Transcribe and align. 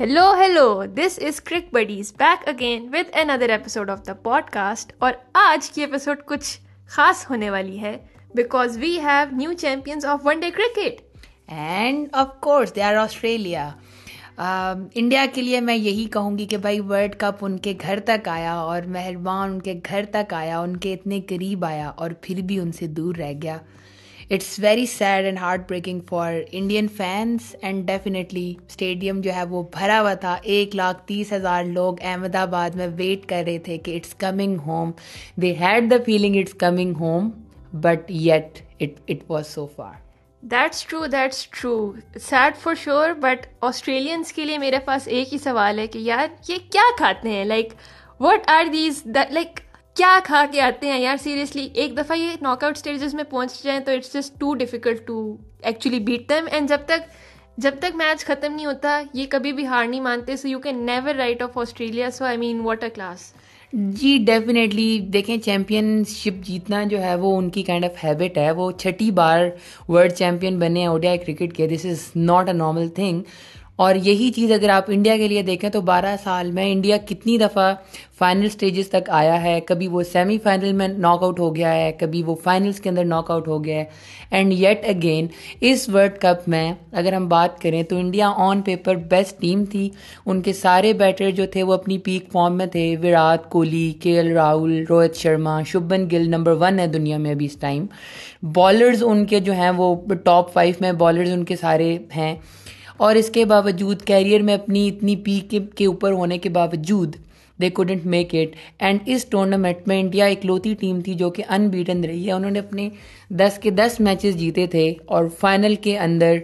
Hello 0.00 0.24
hello 0.38 0.84
this 0.96 1.18
is 1.26 1.40
cric 1.40 1.72
buddies 1.74 2.12
back 2.18 2.48
again 2.48 2.86
with 2.92 3.16
another 3.20 3.50
episode 3.50 3.88
of 3.90 4.06
the 4.06 4.12
podcast 4.52 4.92
اور 4.98 5.12
آج 5.34 5.70
کی 5.70 5.80
episode 5.80 6.18
کچھ 6.26 6.58
خاص 6.90 7.24
ہونے 7.30 7.48
والی 7.50 7.80
ہے 7.80 7.96
because 8.34 8.76
we 8.78 8.90
have 9.00 9.36
new 9.36 9.52
champions 9.52 10.04
of 10.04 10.20
one 10.24 10.40
day 10.40 10.50
cricket 10.50 11.00
and 11.48 12.06
of 12.12 12.28
course 12.40 12.74
they 12.76 12.82
are 12.82 12.94
Australia 12.94 13.68
India 14.38 15.24
کے 15.34 15.42
لیے 15.42 15.60
میں 15.60 15.76
یہی 15.76 16.04
کہوں 16.12 16.38
گی 16.38 16.46
کہ 16.46 16.56
بھائی 16.56 16.80
ورلڈ 16.80 17.16
کپ 17.18 17.44
ان 17.44 17.58
کے 17.58 17.74
گھر 17.80 18.00
تک 18.00 18.28
آیا 18.28 18.54
اور 18.54 18.82
مہربان 18.88 19.50
ان 19.50 19.60
کے 19.62 19.74
گھر 19.90 20.04
تک 20.10 20.34
آیا 20.34 20.60
ان 20.60 20.76
کے 20.76 20.94
اتنے 20.94 21.20
قریب 21.28 21.64
آیا 21.64 21.88
اور 21.88 22.10
پھر 22.20 22.42
بھی 22.42 22.58
ان 22.58 22.72
سے 22.72 22.86
دور 22.86 23.14
رہ 23.14 23.32
گیا 23.32 23.58
it's 24.30 24.58
very 24.58 24.84
sad 24.86 25.24
and 25.24 25.38
heartbreaking 25.68 26.00
for 26.08 26.32
Indian 26.52 26.88
fans 26.88 27.54
and 27.60 27.86
definitely 27.86 28.52
stadium 28.68 29.20
جو 29.20 29.34
ہے 29.34 29.44
وہ 29.50 29.62
بھرا 29.72 30.00
ہوا 30.00 30.12
تھا۔ 30.14 30.36
ایک 30.42 30.74
لاکھ 30.76 31.02
تیس 31.06 31.32
ہزار 31.32 31.64
لوگ 31.64 32.00
احمد 32.00 32.34
آباد 32.34 32.74
میں 32.76 32.88
ویٹ 32.96 33.24
کر 33.28 33.42
رہے 33.46 33.58
تھے 33.58 33.78
کہ 33.78 33.96
it's 33.96 34.14
coming 34.14 34.58
home. 34.66 34.90
They 35.42 35.52
had 35.60 35.90
the 35.90 35.96
feeling 36.06 36.36
it's 36.36 36.54
coming 36.54 36.94
home 37.00 37.30
but 37.72 38.10
yet 38.10 38.58
it 38.80 39.22
was 39.28 39.46
so 39.46 39.66
far 39.76 39.94
that's 40.42 40.84
true 40.86 41.06
that's 41.06 41.46
true 41.50 41.92
sad 42.20 42.56
for 42.56 42.74
sure 42.84 43.12
but 43.20 43.46
Australians 43.60 44.32
کے 44.32 44.44
لیے 44.44 44.58
میرے 44.58 44.78
پاس 44.84 45.08
ایک 45.08 45.32
ہی 45.32 45.38
سوال 45.38 45.78
ہے 45.78 45.86
کہ 45.86 45.98
یار 45.98 46.26
یہ 46.48 46.56
کیا 46.72 46.90
کھاتے 46.98 47.30
ہیں؟ 47.30 47.44
Like 47.44 47.72
what 48.20 48.48
are 48.50 48.64
these 48.72 49.02
like 49.06 49.60
کیا 49.98 50.18
کھا 50.24 50.44
کے 50.52 50.60
آتے 50.60 50.86
ہیں 50.86 50.98
یار؟ 51.00 51.16
سیریسلی 51.16 51.68
ایک 51.74 51.96
دفعہ 51.96 52.16
یہ 52.16 52.36
ناک 52.42 52.64
آؤٹ 52.64 52.76
اسٹیجز 52.76 53.14
میں 53.14 53.24
پہنچ 53.24 53.62
جائیں 53.62 53.80
تو 53.80 53.92
it's 53.92 54.12
just 54.12 54.38
too 54.40 54.54
difficult 54.54 55.06
to 55.06 55.16
actually 55.62 55.98
beat 56.00 56.28
them 56.30 56.46
and 56.50 56.68
جب 56.68 56.84
تک 56.86 57.10
جب 57.58 57.78
تک 57.80 57.96
میچ 57.96 58.24
ختم 58.24 58.54
نہیں 58.54 58.66
ہوتا، 58.66 59.00
یہ 59.14 59.26
کبھی 59.30 59.52
بھی 59.52 59.66
ہار 59.66 59.86
نہیں 59.86 60.00
مانتے 60.00 60.36
so 60.36 60.48
you 60.48 60.58
can 60.60 60.84
never 60.86 61.14
write 61.14 61.42
off 61.42 61.58
Australia 61.58 62.10
so 62.10 62.24
I 62.24 62.36
mean 62.36 62.60
what a 62.64 62.88
class 62.94 63.32
G 63.72 64.16
definitely 64.26 64.98
دیکھیں 65.12 65.36
چیمپئن 65.36 66.02
شپ 66.08 66.44
جیتنا 66.44 66.84
جو 66.90 67.02
ہے 67.02 67.14
وہ 67.14 67.36
ان 67.38 67.50
کی 67.50 67.62
کائنڈ 67.62 67.84
آف 67.84 68.04
ہیبٹ 68.04 68.38
ہے۔ 68.38 68.50
وہ 68.50 68.70
چھٹی 68.72 69.10
بار 69.10 69.40
ورلڈ 69.88 70.12
چیمپئن 70.12 70.58
بنے 70.58 70.80
ہیں 70.80 70.86
اوڈیا 70.86 71.16
کرکٹ 71.16 71.56
کے 71.56 71.66
this 71.66 71.84
is 71.86 72.10
not 72.16 72.48
a 72.48 72.54
normal 72.54 72.88
thing 72.96 73.22
اور 73.78 73.94
یہی 73.94 74.30
چیز 74.30 74.52
اگر 74.52 74.68
آپ 74.68 74.84
انڈیا 74.88 75.16
کے 75.16 75.28
لیے 75.28 75.42
دیکھیں 75.42 75.70
تو 75.70 75.80
بارہ 75.80 76.14
سال 76.24 76.50
میں 76.52 76.72
انڈیا 76.72 76.96
کتنی 76.96 77.38
دفعہ 77.38 77.74
فائنل 78.18 78.44
اسٹیجز 78.44 78.88
تک 78.88 79.10
آیا 79.10 79.42
ہے۔ 79.42 79.60
کبھی 79.60 79.88
وہ 79.88 80.02
سیمی 80.02 80.38
فائنل 80.38 80.72
میں 80.72 80.88
ناک 80.88 81.22
آؤٹ 81.22 81.40
ہو 81.40 81.54
گیا 81.56 81.74
ہے، 81.74 81.92
کبھی 81.92 82.22
وہ 82.22 82.34
فائنلس 82.34 82.80
کے 82.80 82.88
اندر 82.88 83.04
ناک 83.04 83.30
آؤٹ 83.30 83.48
ہو 83.48 83.64
گیا 83.64 83.76
ہے۔ 83.76 83.84
اینڈ 84.30 84.52
یٹ 84.52 84.84
اگین 84.88 85.26
اس 85.60 85.88
ورلڈ 85.88 86.18
کپ 86.20 86.48
میں 86.48 86.72
اگر 86.92 87.12
ہم 87.12 87.28
بات 87.28 87.60
کریں 87.60 87.82
تو 87.82 87.96
India 87.96 88.32
on 88.36 88.62
paper 88.62 88.94
best 89.10 89.40
team 89.40 89.64
تھی۔ 89.64 89.88
ان 90.26 90.42
کے 90.42 90.52
سارے 90.52 90.92
بیٹر 90.92 91.30
جو 91.30 91.46
تھے 91.46 91.62
وہ 91.62 91.74
اپنی 91.74 91.98
پیک 91.98 92.30
فارم 92.32 92.56
میں 92.56 92.66
تھے۔ 92.66 92.96
Virat 93.02 93.48
Kohli, 93.50 93.92
K 94.02 94.16
L 94.16 94.32
Rahul, 94.32 94.84
Rohit 94.90 95.16
Sharma, 95.16 95.62
Shubman 95.62 96.08
Gill 96.12 96.28
number 96.28 96.52
one 96.52 96.78
ہے 96.78 96.86
دنیا 96.86 97.16
میں 97.16 97.30
ابھی 97.30 97.46
اس 97.46 97.56
ٹائم 97.60 97.86
بالرز 98.54 99.02
ان 99.06 99.26
کے 99.26 99.40
جو 99.40 99.52
ہیں 99.52 99.70
وہ 99.76 99.94
ٹاپ 100.24 100.52
فائیو 100.52 100.74
میں 100.80 100.92
بالرز 100.92 101.32
ان 101.32 101.44
کے 101.44 101.56
سارے 101.56 101.96
ہیں۔ 102.16 102.34
اور 102.98 103.16
اس 103.16 103.30
کے 103.30 103.44
باوجود 103.44 104.02
کیریئر 104.02 104.42
میں 104.42 104.54
اپنی 104.54 104.88
اتنی 104.88 105.16
پیک 105.16 105.54
کے 105.76 105.86
اوپر 105.86 106.12
ہونے 106.12 106.38
کے 106.38 106.48
باوجود 106.48 107.16
they 107.58 107.70
couldn't 107.70 108.04
make 108.06 108.34
it 108.34 108.56
and 108.78 109.00
us 109.06 109.24
tournament 109.24 109.88
میں 109.88 110.00
انڈیا 110.00 110.26
اکلوتی 110.26 110.74
ٹیم 110.74 111.00
تھی 111.00 111.14
جو 111.14 111.30
کہ 111.30 111.42
ان 111.48 111.68
بیٹن 111.68 112.04
رہی 112.04 112.26
ہے. 112.26 112.32
انہوں 112.32 112.50
نے 112.50 112.58
اپنے 112.58 112.88
دس 113.30 113.58
کے 113.58 113.70
دس 113.70 113.98
میچز 114.00 114.36
جیتے 114.36 114.66
تھے 114.66 114.92
اور 115.06 115.28
فائنل 115.40 115.74
کے 115.82 115.98
اندر 115.98 116.36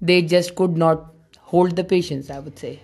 they 0.00 0.20
just 0.20 0.54
could 0.54 0.78
not 0.78 1.02
hold 1.52 1.76
the 1.76 1.82
patience 1.88 2.30
I 2.30 2.40
would 2.46 2.58
say 2.58 2.74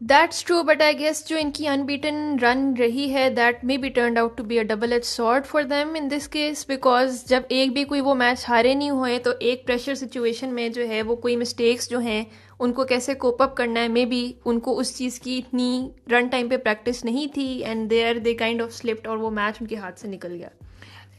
that's 0.00 0.42
true 0.44 0.62
but 0.62 0.82
I 0.82 0.98
guess 0.98 1.24
جو 1.28 1.36
ان 1.40 1.50
کی 1.50 1.66
انبیٹن 1.68 2.16
رن 2.42 2.72
رہی 2.78 3.12
ہے 3.12 3.28
that 3.30 3.64
may 3.64 3.76
be 3.76 3.88
turned 3.88 4.18
out 4.18 4.36
to 4.36 4.44
be 4.44 4.58
a 4.58 4.64
double 4.64 4.92
edge 4.92 5.04
sword 5.06 5.46
for 5.46 5.62
them 5.62 5.94
in 5.94 6.10
this 6.10 6.28
case 6.28 6.64
because 6.68 7.24
جب 7.28 7.42
ایک 7.48 7.72
بھی 7.72 7.84
کوئی 7.84 8.00
وہ 8.00 8.14
میچ 8.14 8.44
ہارے 8.48 8.74
نہیں 8.74 8.90
ہوئے، 8.90 9.18
تو 9.18 9.30
ایک 9.40 9.66
پریشر 9.66 9.94
سچویشن 9.94 10.54
میں 10.54 10.68
جو 10.68 10.88
ہے 10.88 11.02
وہ 11.02 11.16
کوئی 11.16 11.36
مسٹیکس 11.36 11.90
جو 11.90 11.98
ہیں 11.98 12.22
ان 12.60 12.72
کو 12.72 12.84
کیسے 12.84 13.14
کوپ 13.14 13.42
اپ 13.42 13.56
کرنا 13.56 13.82
ہے? 13.82 13.88
مے 13.88 14.04
بی 14.04 14.32
ان 14.44 14.60
کو 14.60 14.78
اس 14.78 14.96
چیز 14.98 15.20
کی 15.20 15.38
اتنی 15.38 15.88
رن 16.10 16.26
ٹائم 16.26 16.48
پہ 16.48 16.56
پریکٹس 16.56 17.04
نہیں 17.04 17.26
تھی 17.34 17.64
and 17.64 17.90
they 17.90 18.04
are 18.04 18.18
they 18.18 18.34
kind 18.34 18.62
of 18.62 18.72
slipped 18.72 19.06
اور 19.06 19.16
وہ 19.16 19.30
میچ 19.30 19.56
ان 19.60 19.66
کے 19.66 19.76
ہاتھ 19.76 20.00
سے 20.00 20.08
نکل 20.08 20.32
گیا۔ 20.32 20.48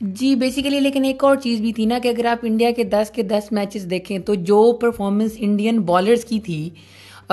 جی 0.02 0.36
بیسیکلی 0.36 0.80
لیکن 0.80 1.06
ایک 1.06 1.24
اور 1.24 1.36
چیز 1.36 1.62
بھی 1.62 1.74
تھی 1.74 1.86
نا 1.86 2.00
کہ 2.04 2.08
اگر 2.08 2.26
آپ 2.26 2.38
انڈیا 2.42 2.72
کے 2.72 2.84
دس 2.84 3.12
کے 3.12 3.24
دس 3.24 3.52
میچز 3.52 3.90
دیکھیں 3.90 4.20
تو 4.20 4.36
جو 4.36 4.72
پرفارمنس 4.82 5.32
انڈین 5.38 5.80
بالرس 5.80 6.26
کی 6.26 6.40
تھی 6.40 6.70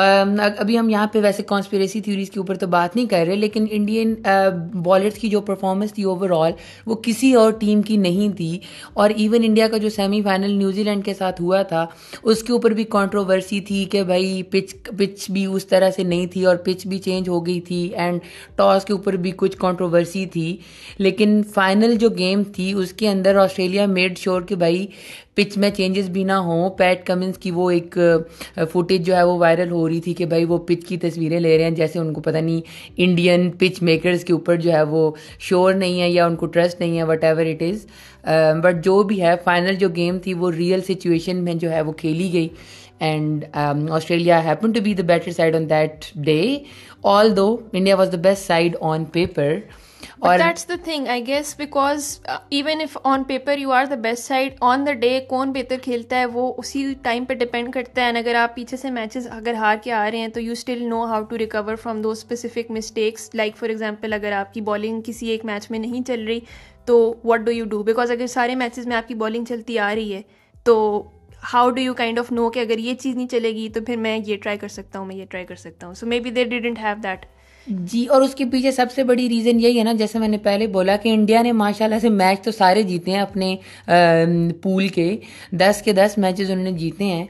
Um, 0.00 0.36
ابھی 0.58 0.78
ہم 0.78 0.88
یہاں 0.88 1.06
پہ 1.06 1.18
ویسے 1.22 1.42
کانسپریسی 1.42 2.00
تھیوریز 2.00 2.30
کے 2.30 2.40
اوپر 2.40 2.56
تو 2.56 2.66
بات 2.66 2.96
نہیں 2.96 3.06
کر 3.06 3.24
رہے، 3.26 3.36
لیکن 3.36 3.66
انڈین 3.70 4.14
بالرس 4.74 5.14
uh, 5.14 5.20
کی 5.20 5.28
جو 5.28 5.40
پرفارمنس 5.40 5.92
تھی 5.92 6.02
اوور 6.02 6.30
آل 6.30 6.52
وہ 6.86 6.94
کسی 6.94 7.34
اور 7.34 7.52
ٹیم 7.52 7.82
کی 7.82 7.96
نہیں 7.96 8.36
تھی۔ 8.36 8.58
اور 8.94 9.10
ایون 9.16 9.44
انڈیا 9.44 9.68
کا 9.68 9.76
جو 9.76 9.88
سیمی 9.88 10.22
فائنل 10.22 10.50
نیوزی 10.50 10.82
لینڈ 10.82 11.04
کے 11.04 11.14
ساتھ 11.14 11.42
ہوا 11.42 11.62
تھا، 11.62 11.86
اس 12.22 12.42
کے 12.42 12.52
اوپر 12.52 12.70
بھی 12.70 12.84
کانٹروورسی 12.84 13.60
تھی 13.60 13.84
کہ 13.84 14.02
بھائی 14.02 14.42
پچ 14.42 14.74
پچ 14.98 15.30
بھی 15.30 15.44
اس 15.44 15.66
طرح 15.66 15.90
سے 15.90 16.02
نہیں 16.02 16.26
تھی 16.26 16.44
اور 16.44 16.56
پچ 16.56 16.86
بھی 16.86 16.98
چینج 16.98 17.28
ہو 17.28 17.46
گئی 17.46 17.60
تھی 17.60 17.82
اینڈ 17.94 18.20
ٹاس 18.56 18.84
کے 18.84 18.92
اوپر 18.92 19.16
بھی 19.16 19.32
کچھ 19.36 19.56
کانٹروورسی 19.56 20.26
تھی۔ 20.26 20.56
لیکن 20.98 21.42
فائنل 21.54 21.94
جو 21.94 22.08
گیم 22.08 22.42
تھی، 22.42 22.72
اس 22.72 22.92
کے 22.92 23.08
اندر 23.08 23.36
آسٹریلیا 23.36 23.86
میڈ 23.86 24.18
شیور 24.18 24.42
کہ 24.42 24.54
بھائی 24.54 24.86
پچ 25.36 25.56
میں 25.58 25.70
چینجز 25.76 26.08
بھی 26.10 26.22
نہ 26.24 26.32
ہوں۔ 26.46 26.68
پیٹ 26.78 27.04
کمنس 27.06 27.38
کی 27.38 27.50
وہ 27.50 27.70
ایک 27.70 27.96
فوٹیج 28.72 29.06
جو 29.06 29.16
ہے 29.16 29.22
وہ 29.22 29.36
وائرل 29.38 29.70
ہو 29.70 29.88
رہی 29.88 30.00
تھی 30.00 30.14
کہ 30.14 30.24
بھائی 30.26 30.44
وہ 30.44 30.58
پچ 30.66 30.84
کی 30.86 30.96
تصویریں 30.98 31.38
لے 31.40 31.56
رہے 31.56 31.64
ہیں۔ 31.64 31.70
جیسے 31.76 31.98
ان 31.98 32.12
کو 32.12 32.20
پتہ 32.20 32.38
نہیں 32.38 32.60
انڈین 33.04 33.50
پچ 33.58 33.82
میکرز 33.82 34.24
کے 34.24 34.32
اوپر 34.32 34.56
جو 34.56 34.72
ہے 34.72 34.82
وہ 34.90 35.10
شور 35.40 35.74
نہیں 35.74 36.00
ہے 36.00 36.10
یا 36.10 36.26
ان 36.26 36.36
کو 36.36 36.46
ٹرسٹ 36.46 36.80
نہیں 36.80 36.98
ہے 36.98 37.02
what 37.04 37.24
ever 37.24 37.46
it 37.46 37.62
is 37.62 37.86
but 38.62 38.84
جو 38.84 39.02
بھی 39.02 39.20
ہے 39.22 39.34
فائنل 39.44 39.74
جو 39.74 39.88
گیم 39.96 40.18
تھی 40.18 40.34
وہ 40.34 40.50
ریئل 40.56 40.80
سچویشن 40.88 41.42
میں 41.44 41.54
جو 41.54 41.70
ہے 41.72 41.80
وہ 41.82 41.92
کھیلی 41.92 42.32
گئی۔ 42.32 42.48
And 43.00 43.44
Australia 43.54 44.44
happen 44.44 44.72
to 44.72 44.80
be 44.80 44.94
the 44.94 45.02
better 45.06 45.30
side 45.30 45.56
on 45.56 45.68
that 45.70 46.04
day 46.24 46.42
although 47.36 47.56
India 47.72 47.96
was 47.96 48.12
the 48.12 48.18
best 48.22 48.46
side 48.46 48.76
on 48.80 49.04
paper 49.12 49.54
اور 50.18 50.38
that's 50.38 50.68
the 50.68 50.74
thing 50.84 51.08
I 51.08 51.26
guess 51.26 51.54
because 51.58 52.18
even 52.28 52.80
if 52.80 52.96
on 53.04 53.24
paper 53.24 53.58
you 53.58 53.72
are 53.72 53.84
the 53.84 53.94
best 53.94 54.24
side 54.24 54.52
on 54.60 54.86
the 54.86 54.92
day 54.92 55.18
کون 55.28 55.52
بہتر 55.52 55.76
کھیلتا 55.82 56.18
ہے 56.18 56.26
وہ 56.26 56.52
اسی 56.58 56.94
time 57.02 57.24
پہ 57.24 57.34
depend 57.34 57.72
کرتا 57.74 58.02
ہے. 58.02 58.18
اگر 58.18 58.34
آپ 58.34 58.54
پیچھے 58.54 58.76
سے 58.76 58.90
میچز 58.90 59.26
اگر 59.30 59.54
ہار 59.54 59.76
کے 59.82 59.92
آ 59.92 60.10
رہے 60.10 60.18
ہیں 60.18 60.28
تو 60.28 60.40
you 60.40 60.52
still 60.52 60.84
know 60.88 61.04
how 61.04 61.22
to 61.22 61.38
recover 61.38 61.76
from 61.76 62.02
those 62.02 62.10
specific 62.10 62.70
mistakes 62.70 63.30
like 63.34 63.56
for 63.56 63.68
example 63.68 64.12
اگر 64.12 64.32
آپ 64.32 64.54
کی 64.54 64.60
بالنگ 64.60 65.00
کسی 65.04 65.26
ایک 65.26 65.44
میچ 65.44 65.70
میں 65.70 65.78
نہیں 65.78 66.06
چل 66.06 66.24
رہی 66.24 66.40
تو 66.84 67.14
what 67.24 67.40
do 67.40 67.52
you 67.52 67.64
do 67.64 67.82
because 67.82 68.10
اگر 68.10 68.26
سارے 68.26 68.54
میچز 68.54 68.86
میں 68.86 68.96
آپ 68.96 69.08
کی 69.08 69.14
بالنگ 69.14 69.44
چلتی 69.44 69.78
آ 69.78 69.94
رہی 69.94 70.14
ہے 70.14 70.22
تو 70.64 71.02
how 71.52 71.70
do 71.70 71.82
you 71.82 71.94
kind 71.94 72.18
of 72.18 72.32
know 72.32 72.50
کہ 72.50 72.60
اگر 72.60 72.78
یہ 72.78 72.94
چیز 72.94 73.16
نہیں 73.16 73.28
چلے 73.28 73.50
گی 73.50 73.68
تو 73.68 73.80
پھر 73.80 73.96
میں 73.96 74.18
یہ 74.26 74.36
ٹرائی 74.36 74.58
کر 74.58 74.68
سکتا 74.68 74.98
ہوں 74.98 75.06
میں 75.06 75.16
یہ 75.16 75.24
ٹرائی 75.30 75.46
کر 75.46 75.54
سکتا 75.54 75.86
ہوں. 75.86 75.94
So 75.94 76.06
maybe 76.20 76.30
they 76.30 76.44
didn't 76.44 76.78
have 76.78 76.96
that 77.02 77.26
Hmm. 77.70 77.80
جی 77.84 78.06
اور 78.06 78.22
اس 78.22 78.34
کے 78.34 78.44
پیچھے 78.44 78.70
سب 78.70 78.86
سے 78.94 79.04
بڑی 79.04 79.28
ریزن 79.28 79.60
یہی 79.60 79.78
ہے 79.78 79.84
نا، 79.84 79.92
جیسے 79.92 80.18
میں 80.18 80.28
نے 80.28 80.38
پہلے 80.38 80.66
بولا 80.66 80.96
کہ 80.96 81.08
انڈیا 81.08 81.42
نے 81.42 81.52
ماشاء 81.52 81.84
اللہ 81.84 81.98
سے 82.02 82.08
میچ 82.08 82.44
تو 82.44 82.50
سارے 82.50 82.82
جیتے 82.82 83.10
ہیں 83.10 83.18
اپنے 83.18 83.56
پول 84.62 84.88
کے۔ 84.88 85.16
دس 85.52 85.82
کے 85.82 85.92
دس 85.92 86.18
میچز 86.18 86.50
انہوں 86.50 86.64
نے 86.64 86.72
جیتے 86.72 87.04
ہیں۔ 87.04 87.24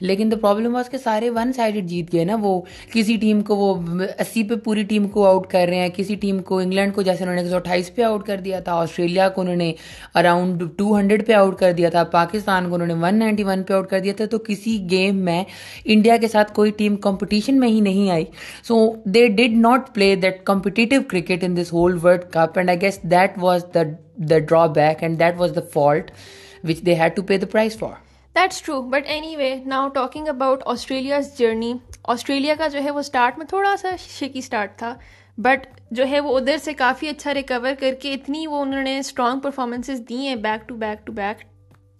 لیکن 0.00 0.30
دا 0.30 0.36
پرابلم 0.36 0.74
واس 0.74 0.90
کہ 0.90 0.98
سارے 0.98 1.30
ون 1.30 1.52
سائڈڈ 1.52 1.84
جیت 1.84 2.12
گئے 2.12 2.24
نا۔ 2.24 2.36
وہ 2.40 2.60
کسی 2.92 3.16
ٹیم 3.16 3.40
کو 3.40 3.56
وہ 3.56 3.74
اسی 4.18 4.42
پہ 4.42 4.54
پوری 4.54 4.82
ٹیم 4.82 5.08
کو 5.08 5.26
آؤٹ 5.26 5.46
کر 5.46 5.66
رہے 5.68 5.76
ہیں۔ 5.76 5.88
کسی 5.96 6.14
ٹیم 6.14 6.38
کو 6.38 6.58
انگلینڈ 6.58 6.94
کو، 6.94 7.02
جیسے 7.02 7.24
انہوں 7.24 7.36
نے 7.36 7.42
ایک 7.42 7.50
سو 7.50 7.56
اٹھائیس 7.56 7.94
پہ 7.94 8.02
آؤٹ 8.02 8.26
کر 8.26 8.36
دیا 8.36 8.60
تھا۔ 8.60 8.72
آسٹریلیا 8.72 9.28
کو 9.28 9.40
انہوں 9.40 9.56
نے 9.56 9.72
اراؤنڈ 10.14 10.62
ٹو 10.76 10.98
ہنڈریڈ 10.98 11.26
پہ 11.26 11.32
آؤٹ 11.32 11.58
کر 11.58 11.72
دیا 11.72 11.88
تھا۔ 11.88 12.04
پاکستان 12.04 12.68
کو 12.68 12.74
انہوں 12.74 12.88
نے 12.88 12.94
ون 12.94 13.18
نائنٹی 13.18 13.44
ون 13.44 13.62
پہ 13.62 13.74
آؤٹ 13.74 13.88
کر 13.88 14.00
دیا 14.00 14.12
تھا۔ 14.16 14.24
تو 14.26 14.38
کسی 14.38 14.86
گیم 14.90 15.16
میں 15.16 15.44
انڈیا 15.84 16.16
کے 16.16 16.28
ساتھ 16.28 16.54
کوئی 16.54 16.70
ٹیم 16.70 16.96
کمپٹیشن 16.96 17.60
میں 17.60 17.68
ہی 17.68 17.80
نہیں 17.80 18.10
آئی۔ 18.10 18.24
So 18.68 18.92
they 19.04 19.26
did 19.26 19.56
not 19.56 19.73
play 19.94 20.14
that 20.16 20.44
competitive 20.46 21.02
cricket 21.02 21.44
in 21.44 21.56
this 21.56 21.72
whole 21.72 21.98
world 22.02 22.24
cup 22.32 22.58
and 22.58 22.70
I 22.70 22.80
guess 22.80 22.98
that 23.02 23.38
was 23.38 23.64
the 23.74 23.82
the 24.30 24.38
drawback 24.74 25.02
and 25.02 25.18
that 25.20 25.34
was 25.38 25.54
the 25.56 25.60
fault 25.72 26.10
which 26.64 26.84
they 26.86 26.94
had 26.94 27.16
to 27.16 27.22
pay 27.22 27.38
the 27.38 27.46
price 27.52 27.78
for 27.78 27.92
that's 28.36 28.62
true 28.62 28.80
but 28.82 29.06
anyway 29.36 29.54
now 29.66 29.88
talking 29.88 30.28
about 30.28 30.62
Australia's 30.66 31.36
journey 31.38 31.72
Australia 32.04 32.54
کا 32.58 32.68
جو 32.68 32.82
ہے 32.84 32.90
وہ 32.90 32.98
start 32.98 33.38
میں 33.38 33.46
تھوڑا 33.46 33.74
سا 33.76 33.88
شکی 33.98 34.38
start 34.38 34.78
تھا. 34.78 34.94
But 35.38 35.66
جو 35.90 36.04
ہے 36.08 36.20
وہ 36.20 36.36
ادھر 36.38 36.56
سے 36.58 36.72
کافی 36.74 37.08
اچھا 37.08 37.34
ریکور 37.34 37.74
کر 37.80 37.94
کے 38.00 38.12
اتنی 38.12 38.46
وہ 38.46 38.60
انہوں 38.62 38.82
نے 38.82 38.98
اسٹرانگ 38.98 39.40
پرفارمنسز 39.40 40.00
دی 40.08 40.16
ہیں 40.26 40.36
back 40.36 40.68
to 40.68 40.74
back 40.74 41.06
to 41.06 41.12
back 41.12 41.42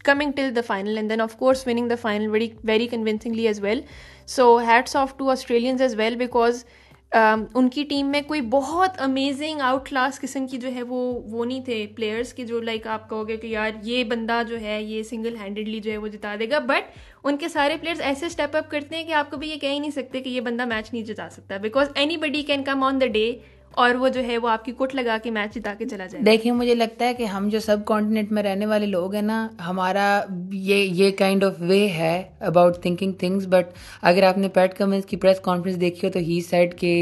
coming 0.04 0.32
till 0.36 0.54
the 0.56 0.60
final 0.66 0.96
and 0.96 1.10
then 1.10 1.20
of 1.20 1.36
course 1.36 1.66
winning 1.66 1.88
the 1.88 1.94
final 2.00 2.28
very 2.30 2.48
very 2.64 2.86
convincingly 2.88 3.46
as 3.46 3.60
well 3.60 3.80
so 4.26 4.56
hats 4.66 4.96
off 4.96 5.16
to 5.16 5.30
Australians 5.30 5.82
as 5.82 5.94
well 5.94 6.16
because 6.16 6.64
ان 7.14 7.68
کی 7.68 7.82
team 7.84 8.06
میں 8.06 8.20
کوئی 8.26 8.40
بہت 8.40 9.00
amazing 9.00 9.60
out 9.60 9.88
class 9.88 10.20
قسم 10.20 10.46
کی 10.46 10.56
جو 10.58 10.68
ہے 10.74 10.82
وہ 10.82 10.98
وہ 11.32 11.44
نہیں 11.44 11.60
تھے 11.64 11.86
پلیئرس 11.96 12.32
کے 12.34 12.46
جو 12.46 12.60
لائک 12.60 12.86
آپ 12.86 13.08
کہو 13.10 13.28
گے 13.28 13.36
کہ 13.36 13.46
یار 13.46 13.70
یہ 13.82 14.04
بندہ 14.04 14.42
جو 14.48 14.60
ہے، 14.60 14.82
یہ 14.82 15.02
سنگل 15.02 15.36
ہینڈڈلی 15.36 15.80
جو 15.80 15.92
ہے 15.92 15.96
وہ 15.96 16.08
جتا 16.08 16.34
دے 16.40 16.50
گا۔ 16.50 16.58
بٹ 16.58 16.98
ان 17.24 17.36
کے 17.36 17.48
سارے 17.48 17.76
پلیئرس 17.80 18.00
ایسے 18.00 18.26
اسٹیپ 18.26 18.56
اپ 18.56 18.70
کرتے 18.70 18.96
ہیں 18.96 19.04
کہ 19.04 19.12
آپ 19.12 19.30
کبھی 19.30 19.50
یہ 19.50 19.56
کہہ 19.56 19.68
ہی 19.68 19.78
نہیں 19.78 19.90
سکتے 19.90 20.20
کہ 20.20 20.28
یہ 20.28 20.40
بندہ 20.40 20.64
میچ 20.64 20.92
نہیں 20.92 21.04
جتا 21.04 21.28
سکتا۔ 21.30 21.56
Because 21.56 21.88
anybody 22.16 22.42
can 22.42 22.64
come 22.64 22.82
on 22.84 23.00
the 23.00 23.06
day 23.06 23.30
اور 23.76 23.94
وہ 24.00 24.08
جو 24.08 24.22
ہے 24.24 24.36
وہ 24.38 24.48
آپ 24.48 24.64
کی 24.64 24.72
کٹ 24.78 24.94
لگا 24.94 25.16
کے 25.22 25.30
میچ 25.30 25.54
جتا 25.54 25.72
کے 25.78 25.84
چلا 25.88 26.06
جائے 26.06 26.22
دیکھیں 26.24 26.50
مجھے 26.52 26.74
لگتا 26.74 27.04
ہے 27.04 27.14
کہ 27.14 27.24
ہم 27.24 27.48
جو 27.48 27.60
سب 27.60 27.84
کانٹیننٹ 27.86 28.32
میں 28.32 28.42
رہنے 28.42 28.66
والے 28.66 28.86
لوگ 28.86 29.14
ہیں 29.14 29.22
نا، 29.22 29.46
ہمارا 29.66 30.04
یہ 30.52 30.76
یہ 30.94 31.10
کائنڈ 31.18 31.44
آف 31.44 31.54
وے 31.60 31.86
ہے 31.88 32.22
اباؤٹ 32.40 32.76
تھنکنگ 32.82 33.12
تھنگس 33.12 33.46
بٹ 33.50 33.72
اگر 34.02 34.22
آپ 34.22 34.38
نے 34.38 34.48
پیٹ 34.48 34.76
کمنس 34.78 35.06
کی 35.06 35.16
پریس 35.16 35.40
کانفرنس 35.40 35.80
دیکھی 35.80 36.06
ہو 36.06 36.12
تو 36.12 36.18
ہی 36.18 36.40
سیٹ 36.40 36.78
کہ 36.80 36.92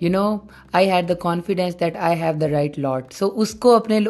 you 0.00 0.10
know 0.10 0.26
I 0.72 0.90
had 0.90 1.08
the 1.08 1.14
confidence 1.20 1.80
that 1.80 1.96
I 1.98 2.20
have 2.22 2.38
the 2.40 2.48
right 2.48 2.78
lot 2.78 3.12
so 3.12 3.30
اس 3.34 3.54
کو 3.54 3.74
اپنے 3.76 4.00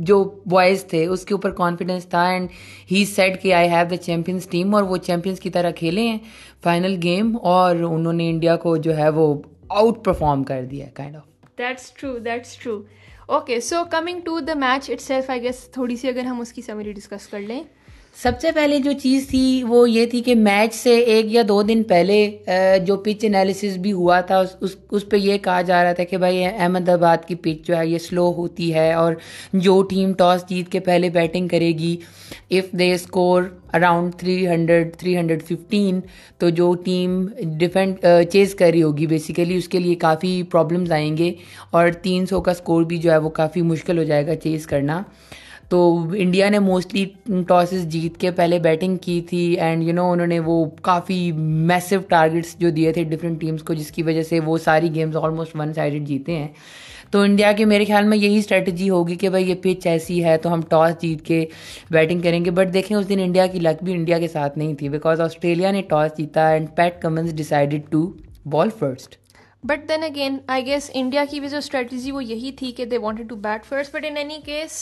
جو 0.00 0.22
بوائز 0.46 0.84
تھے، 0.84 1.04
اس 1.06 1.24
کے 1.24 1.34
اوپر 1.34 1.50
کانفیڈینس 1.54 2.06
تھا 2.06 2.26
اینڈ 2.28 2.48
ہی 2.90 3.04
سیٹ 3.06 3.42
کہ 3.42 3.54
I 3.54 3.68
have 3.68 3.86
the 3.90 3.96
champions 3.98 4.46
team 4.48 4.74
اور 4.74 4.82
وہ 4.82 4.96
چیمپئنس 5.06 5.40
کی 5.40 5.50
طرح 5.50 5.70
کھیلے 5.76 6.08
ہیں 6.08 6.18
فائنل 6.64 6.98
گیم 7.02 7.36
اور 7.44 7.76
انہوں 7.76 8.12
نے 8.12 8.28
انڈیا 8.30 8.56
کو 8.56 8.76
جو 8.76 8.96
ہے 8.96 9.08
وہ 9.08 9.34
آؤٹ 9.70 10.04
پرفارم 10.04 10.42
کر 10.44 10.64
دیا 10.64 10.86
kind 10.94 11.16
of 11.16 11.24
that's 11.58 11.90
true 11.90 12.18
that's 12.18 12.56
true 12.56 12.80
okay 13.28 13.60
so 13.60 13.82
coming 13.90 14.20
to 14.20 14.38
the 14.40 14.54
match 14.56 14.90
itself 15.00 15.30
I 15.30 15.42
guess 15.42 15.64
تھوڑی 15.72 15.96
سی 15.96 16.08
اگر 16.08 16.24
ہم 16.24 16.40
اس 16.40 16.52
کی 16.52 16.62
سمری 16.62 16.92
ڈسکس 16.92 17.26
کر 17.26 17.40
لیں 17.40 17.62
سب 18.16 18.40
سے 18.40 18.50
پہلے 18.52 18.78
جو 18.78 18.92
چیز 19.02 19.26
تھی 19.28 19.62
وہ 19.68 19.88
یہ 19.90 20.06
تھی 20.06 20.20
کہ 20.22 20.34
میچ 20.34 20.74
سے 20.74 20.94
ایک 21.06 21.32
یا 21.32 21.42
دو 21.48 21.60
دن 21.62 21.82
پہلے 21.82 22.18
جو 22.86 22.96
پچ 22.96 23.24
انالیسس 23.24 23.76
بھی 23.76 23.92
ہوا 23.92 24.20
تھا 24.20 24.38
اس 24.38 24.76
اس 24.90 25.08
پہ 25.08 25.16
یہ 25.16 25.38
کہا 25.38 25.60
جا 25.62 25.82
رہا 25.84 25.92
تھا 25.92 26.04
کہ 26.04 26.16
بھائی 26.16 26.44
احمد 26.44 26.88
آباد 26.88 27.26
کی 27.28 27.34
پچ 27.34 27.66
جو 27.66 27.76
ہے 27.76 27.86
یہ 27.86 27.98
سلو 27.98 28.30
ہوتی 28.32 28.72
ہے 28.74 28.92
اور 28.94 29.14
جو 29.54 29.82
ٹیم 29.82 30.12
ٹاس 30.12 30.48
جیت 30.48 30.72
کے 30.72 30.80
پہلے 30.80 31.10
بیٹنگ 31.10 31.48
کرے 31.48 31.70
گی 31.78 31.96
if 32.50 32.72
they 32.78 32.92
score 32.92 33.42
around 33.76 34.14
three 34.18 34.46
hundred 34.48 34.94
three 34.96 35.16
hundred 35.16 35.42
fifteen 35.42 36.00
تو 36.38 36.48
جو 36.50 36.72
ٹیم 36.84 37.20
ڈیفینڈ 37.58 38.04
چیز 38.32 38.54
کر 38.54 38.70
رہی 38.72 38.82
ہوگی 38.82 39.06
بیسیکلی 39.06 39.56
اس 39.56 39.68
کے 39.68 39.78
لیے 39.78 39.94
کافی 40.04 40.42
پرابلمز 40.50 40.92
آئیں 40.92 41.16
گے 41.16 41.32
اور 41.70 41.88
تین 42.02 42.26
سو 42.26 42.40
کا 42.40 42.50
اسکور 42.50 42.84
بھی 42.84 42.98
جو 42.98 43.10
ہے 43.12 43.18
وہ 43.18 43.30
کافی 43.30 43.62
مشکل 43.62 43.98
ہو 43.98 44.04
جائے 44.04 44.26
گا 44.26 44.36
چیز 44.36 44.66
کرنا۔ 44.66 45.02
تو 45.68 45.78
انڈیا 46.16 46.48
نے 46.48 46.58
موسٹلی 46.58 47.04
ٹاسز 47.48 47.84
جیت 47.92 48.20
کے 48.20 48.30
پہلے 48.30 48.58
بیٹنگ 48.58 48.96
کی 49.02 49.20
تھی 49.28 49.38
اینڈ 49.60 49.82
یو 49.82 49.94
نو 49.94 50.10
انہوں 50.12 50.26
نے 50.26 50.38
وہ 50.40 50.64
کافی 50.82 51.20
میسو 51.32 51.96
ٹارگیٹس 52.08 52.54
جو 52.58 52.70
دیے 52.70 52.92
تھے 52.92 53.04
ڈفرینٹ 53.04 53.40
ٹیمس 53.40 53.62
کو، 53.62 53.74
جس 53.74 53.90
کی 53.90 54.02
وجہ 54.02 54.22
سے 54.22 54.40
وہ 54.44 54.58
ساری 54.58 54.94
گیمز 54.94 55.16
آلموسٹ 55.16 55.56
ون 55.56 55.72
سائڈڈ 55.74 56.06
جیتے 56.08 56.36
ہیں۔ 56.38 56.48
تو 57.10 57.20
انڈیا 57.20 57.52
کے 57.56 57.64
میرے 57.64 57.84
خیال 57.84 58.04
میں 58.08 58.16
یہی 58.18 58.38
اسٹریٹجی 58.38 58.88
ہوگی 58.90 59.14
کہ 59.16 59.28
بھائی 59.30 59.48
یہ 59.48 59.54
پچ 59.62 59.86
ایسی 59.86 60.22
ہے 60.24 60.36
تو 60.38 60.52
ہم 60.52 60.60
ٹاس 60.68 60.94
جیت 61.02 61.24
کے 61.26 61.44
بیٹنگ 61.90 62.20
کریں 62.20 62.44
گے. 62.44 62.50
بٹ 62.50 62.72
دیکھیں 62.74 62.96
اس 62.96 63.08
دن 63.08 63.20
انڈیا 63.22 63.46
کی 63.46 63.60
لک 63.60 63.82
بھی 63.84 63.92
انڈیا 63.94 64.18
کے 64.18 64.28
ساتھ 64.28 64.58
نہیں 64.58 64.74
تھی 64.74 64.88
بیکاز 64.88 65.20
آسٹریلیا 65.20 65.70
نے 65.70 65.82
ٹاس 65.88 66.16
جیتا 66.18 66.48
and 66.48 66.68
Pat 66.76 67.00
Cummins 67.02 67.34
decided 67.36 67.90
to 67.90 68.10
bowl 68.46 68.68
first 68.78 69.16
but 69.66 69.88
then 69.88 70.02
again 70.04 70.36
I 70.46 70.64
guess 70.66 70.90
India 70.94 71.24
کی 71.30 71.38
بھی 71.40 71.48
جو 71.48 71.56
اسٹریٹجی 71.56 72.10
وہ 72.12 72.22
یہی 72.24 72.50
تھی 72.52 72.70
کہ 72.72 72.84
they 72.84 72.98
wanted 72.98 73.28
to 73.28 73.36
bat 73.36 73.64
first 73.64 73.94
but 73.94 74.04
in 74.04 74.16
any 74.16 74.38
case 74.44 74.74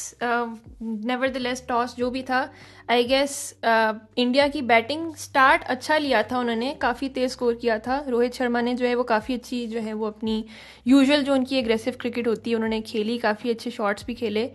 nevertheless 1.38 1.60
toss 1.62 1.96
جو 1.96 2.10
بھی 2.10 2.22
تھا 2.22 2.44
آئی 2.88 3.08
گیس 3.08 3.36
انڈیا 3.62 4.46
کی 4.52 4.62
بیٹنگ 4.62 5.08
اسٹارٹ 5.08 5.64
اچھا 5.66 5.98
لیا 5.98 6.22
تھا 6.22 6.38
انہوں 6.38 6.56
نے 6.56 6.72
کافی 6.78 7.08
تیز 7.08 7.24
اسکور 7.24 7.54
کیا 7.54 7.76
تھا 7.78 8.00
روہت 8.10 8.34
شرما 8.34 8.60
نے 8.60 8.74
جو 8.74 8.86
ہے 8.86 8.94
وہ 8.94 9.02
کافی 9.04 9.34
اچھی 9.34 9.66
جو 9.66 9.84
ہے 9.84 9.92
وہ 9.92 10.06
اپنی 10.06 10.42
یوزول 10.86 11.24
جو 11.24 11.32
ان 11.32 11.44
کی 11.44 11.58
اگریسو 11.58 11.90
کرکٹ 11.98 12.26
ہوتی 12.26 12.50
ہے 12.50 12.56
انہوں 12.56 12.70
نے 12.70 12.80
کھیلی 12.82 13.18
کافی 13.18 13.50
اچھے 13.50 13.70
شاٹس 13.70 14.04
بھی 14.04 14.14
کھیلے 14.14 14.48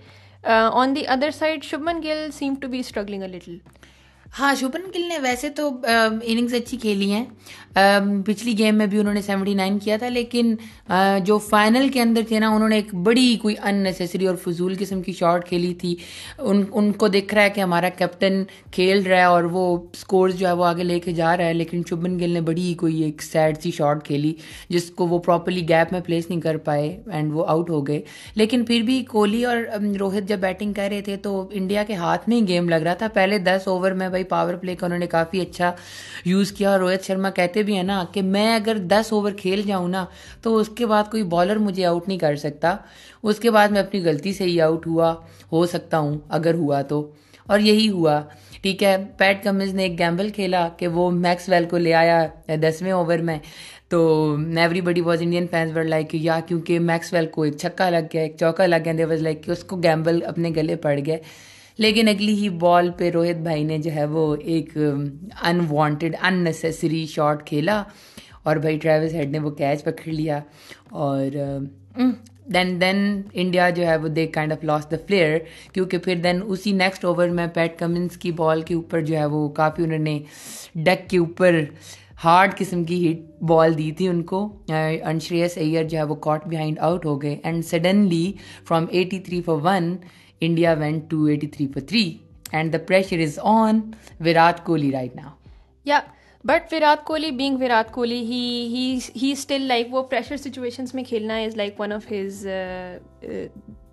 on 0.43 0.95
the 0.95 1.07
other 1.07 1.31
side 1.31 1.63
Shubman 1.63 2.03
Gill 2.03 2.27
seem 2.33 2.55
to 2.55 2.67
be 2.67 2.79
struggling 2.79 3.21
a 3.21 3.27
little 3.27 3.57
ہاں 4.29 4.53
شوبن 4.55 4.81
گل 4.95 5.07
نے 5.09 5.17
ویسے 5.19 5.49
تو 5.49 5.69
اننگز 5.85 6.53
اچھی 6.53 6.77
کھیلی 6.77 7.11
ہیں۔ 7.11 7.25
پچھلی 8.25 8.57
گیم 8.57 8.75
میں 8.77 8.85
بھی 8.87 8.99
انہوں 8.99 9.13
نے 9.13 9.21
سیونٹی 9.21 9.53
نائن 9.53 9.77
کیا 9.79 9.97
تھا، 9.97 10.07
لیکن 10.09 10.55
جو 11.25 11.37
فائنل 11.39 11.87
کے 11.93 12.01
اندر 12.01 12.21
تھے 12.27 12.39
نا، 12.39 12.47
انہوں 12.49 12.69
نے 12.69 12.75
ایک 12.75 12.93
بڑی 13.03 13.35
کوئی 13.41 13.55
ان 13.63 13.75
نیسیسری 13.83 14.27
اور 14.27 14.35
فضول 14.35 14.73
قسم 14.79 15.01
کی 15.01 15.13
شاٹ 15.13 15.47
کھیلی 15.47 15.73
تھی۔ 15.73 15.95
ان 16.37 16.63
ان 16.71 16.91
کو 16.91 17.07
دیکھ 17.07 17.33
رہا 17.33 17.43
ہے 17.43 17.49
کہ 17.49 17.61
ہمارا 17.61 17.89
کیپٹن 17.97 18.43
کھیل 18.71 19.05
رہا 19.05 19.17
ہے 19.17 19.23
اور 19.23 19.43
وہ 19.51 19.65
اسکورز 19.93 20.35
جو 20.39 20.47
ہے 20.47 20.51
وہ 20.53 20.65
آگے 20.65 20.83
لے 20.83 20.99
کے 20.99 21.11
جا 21.11 21.35
رہا 21.37 21.45
ہے، 21.45 21.53
لیکن 21.53 21.81
شبن 21.89 22.19
گل 22.19 22.29
نے 22.29 22.41
بڑی 22.41 22.73
کوئی 22.77 23.01
ایک 23.03 23.21
سیڈ 23.23 23.57
سی 23.63 23.71
شاٹ 23.71 24.05
کھیلی، 24.05 24.33
جس 24.69 24.89
کو 24.95 25.07
وہ 25.07 25.19
پراپرلی 25.19 25.67
گیپ 25.69 25.91
میں 25.93 26.01
پلیس 26.05 26.29
نہیں 26.29 26.41
کر 26.41 26.57
پائے 26.65 26.89
اینڈ 27.07 27.33
وہ 27.33 27.45
آؤٹ 27.47 27.69
ہو 27.69 27.85
گئے۔ 27.87 28.01
لیکن 28.35 28.65
پھر 28.65 28.81
بھی 28.85 29.03
کوہلی 29.09 29.43
اور 29.45 29.57
روہت 29.99 30.27
جب 30.29 30.39
بیٹنگ 30.39 30.73
کر 30.73 30.87
رہے 30.91 31.01
تھے 31.01 31.15
تو 31.17 31.47
انڈیا 31.51 31.83
کے 31.83 31.95
ہاتھ 31.95 32.29
میں 32.29 32.37
ہی 32.37 32.47
گیم 32.47 32.69
لگ 32.69 32.75
رہا 32.75 32.93
تھا۔ 32.93 33.07
پہلے 33.13 33.37
دس 33.39 33.67
اوور 33.67 33.91
میں 33.91 34.09
بھائی 34.19 34.29
پاور 34.29 34.53
پلے 34.53 34.75
کا 34.75 34.85
انہوں 34.85 34.99
نے 34.99 35.07
کافی 35.07 35.41
اچھا 35.41 35.71
یوز 36.25 36.51
کیا 36.51 36.71
اور 36.71 36.79
روہت 36.79 37.05
شرما 37.05 37.29
کہتے 37.29 37.63
بھی 37.63 37.75
ہیں 37.75 37.83
نا 37.83 38.05
کہ 38.11 38.21
میں 38.21 38.55
اگر 38.55 38.77
دس 38.77 39.13
اوور 39.13 39.31
کھیل 39.31 39.61
جاؤں 39.61 39.87
نا 39.87 40.05
تو 40.41 40.57
اس 40.57 40.69
کے 40.69 40.85
بعد 40.85 41.03
کوئی 41.11 41.23
بالر 41.23 41.55
مجھے 41.55 41.85
آؤٹ 41.85 42.07
نہیں 42.07 42.17
کر 42.17 42.35
سکتا۔ 42.35 42.75
اس 43.23 43.39
کے 43.39 43.51
بعد 43.51 43.67
میں 43.67 43.79
اپنی 43.79 44.03
غلطی 44.03 44.33
سے 44.33 44.43
ہی 44.43 44.61
آؤٹ 44.61 44.87
ہوا۔ 44.87 45.15
ہو 45.51 45.65
سکتا 45.65 45.99
ہوں 45.99 46.17
اگر 46.29 46.53
ہوا 46.53 46.81
تو۔ 46.81 47.11
اور 47.47 47.59
یہی 47.59 47.89
ہوا۔ 47.89 48.21
ٹھیک 48.61 48.83
ہے 48.83 48.97
پیٹ 49.17 49.43
کمز 49.43 49.73
نے 49.73 49.83
ایک 49.83 49.99
گیمبل 49.99 50.29
کھیلا 50.29 50.69
کہ 50.77 50.87
وہ 50.87 51.11
میکس 51.11 51.49
ویل 51.49 51.65
کو 51.69 51.77
لے 51.77 51.93
آیا 51.93 52.27
دسویں 52.47 52.91
اوور 52.91 53.17
میں۔ 53.17 53.37
تو 53.89 53.99
everybody 54.81 55.01
was 55.01 55.21
Indian 55.21 55.47
fans 55.51 55.71
were 55.75 55.83
like 55.83 56.15
yeah 56.15 56.39
کیونکہ 56.47 56.79
میکس 56.79 57.13
ویل 57.13 57.25
کو 57.25 57.41
ایک 57.41 57.57
چھکا 57.57 57.89
لگ 57.89 58.05
گیا، 58.13 58.21
ایک 58.21 58.35
چوکا 58.39 58.65
لگ 58.65 58.75
گیا 58.85 59.07
واز 59.07 59.21
لائک 59.21 59.43
کہ 59.43 59.51
اس 59.51 59.63
کو 59.63 59.75
گیمبل 59.75 60.19
اپنے 60.25 60.49
گلے 60.55 60.75
پڑ 60.75 60.99
گئے۔ 61.05 61.17
لیکن 61.79 62.07
اگلی 62.07 62.33
ہی 62.33 62.49
بال 62.59 62.89
پہ 62.97 63.09
روہت 63.09 63.37
بھائی 63.43 63.63
نے 63.63 63.77
جو 63.77 63.91
ہے 63.91 64.05
وہ 64.05 64.35
ایک 64.45 64.77
ان 64.77 65.59
وانٹیڈ 65.69 66.15
ان 66.21 66.43
نیسیسری 66.43 67.05
شاٹ 67.09 67.45
کھیلا 67.47 67.83
اور 68.43 68.57
بھائی 68.57 68.77
ٹریوس 68.77 69.13
ہیڈ 69.13 69.31
نے 69.31 69.39
وہ 69.39 69.49
کیچ 69.51 69.83
پکڑ 69.83 70.11
لیا 70.11 70.39
اور 70.91 71.37
دین 72.53 72.79
دین 72.81 73.21
انڈیا 73.33 73.69
جو 73.69 73.85
ہے 73.87 73.95
وہ 73.97 74.07
دے 74.07 74.25
کائنڈ 74.27 74.53
آف 74.53 74.63
لاس 74.63 74.89
دا 74.91 74.95
فلیئر 75.07 75.37
کیونکہ 75.73 75.97
پھر 75.97 76.15
دین 76.15 76.41
اسی 76.45 76.71
نیکسٹ 76.73 77.05
اوور 77.05 77.27
میں 77.29 77.47
پیٹ 77.47 77.77
کمنس 77.79 78.17
کی 78.17 78.31
بال 78.31 78.61
کے 78.61 78.75
اوپر 78.75 79.01
جو 79.01 79.17
ہے 79.17 79.25
وہ 79.25 79.47
کافی 79.53 79.83
انہوں 79.83 79.99
نے 79.99 80.19
ڈیک 80.75 81.09
کے 81.09 81.17
اوپر 81.17 81.59
ہارڈ 82.23 82.57
قسم 82.57 82.83
کی 82.83 83.11
ہٹ 83.11 83.43
بال 83.43 83.77
دی 83.77 83.91
تھی 83.91 84.07
ان 84.07 84.23
کو 84.23 84.47
انشریس 84.67 85.57
ایئر 85.57 85.83
جو 85.83 85.97
ہے 85.97 86.03
وہ 86.03 86.15
کاٹ 86.21 86.47
بہائنڈ 86.47 86.79
آؤٹ 86.79 87.05
ہو 87.05 87.21
گئے 87.21 87.35
and 87.43 87.65
suddenly 87.65 88.31
from 88.67 88.85
eighty 88.91 89.19
three 89.19 89.41
four 89.41 89.59
one 89.61 89.95
India 90.41 90.73
went 90.73 91.09
to 91.09 91.23
eighty 91.25 91.47
three 91.47 91.67
four 91.67 91.87
three 91.87 92.03
and 92.51 92.73
the 92.73 92.77
pressure 92.87 93.19
is 93.23 93.39
on 93.43 93.79
Virat 94.19 94.63
Kohli 94.65 94.91
right 94.91 95.15
now 95.15 95.29
yeah 95.85 95.99
but 96.45 96.73
Virat 96.73 97.03
Kohli 97.05 97.31
being 97.31 97.61
Virat 97.61 97.91
Kohli 97.91 98.19
he 98.25 99.31
still 99.31 99.61
like 99.61 99.93
وہ 99.93 100.03
pressure 100.03 100.37
situations 100.37 100.93
میں 100.95 101.03
کھیلنا 101.03 101.37
is 101.37 101.55
like 101.57 101.79
one 101.79 101.93
of 101.93 102.11
his 102.11 102.47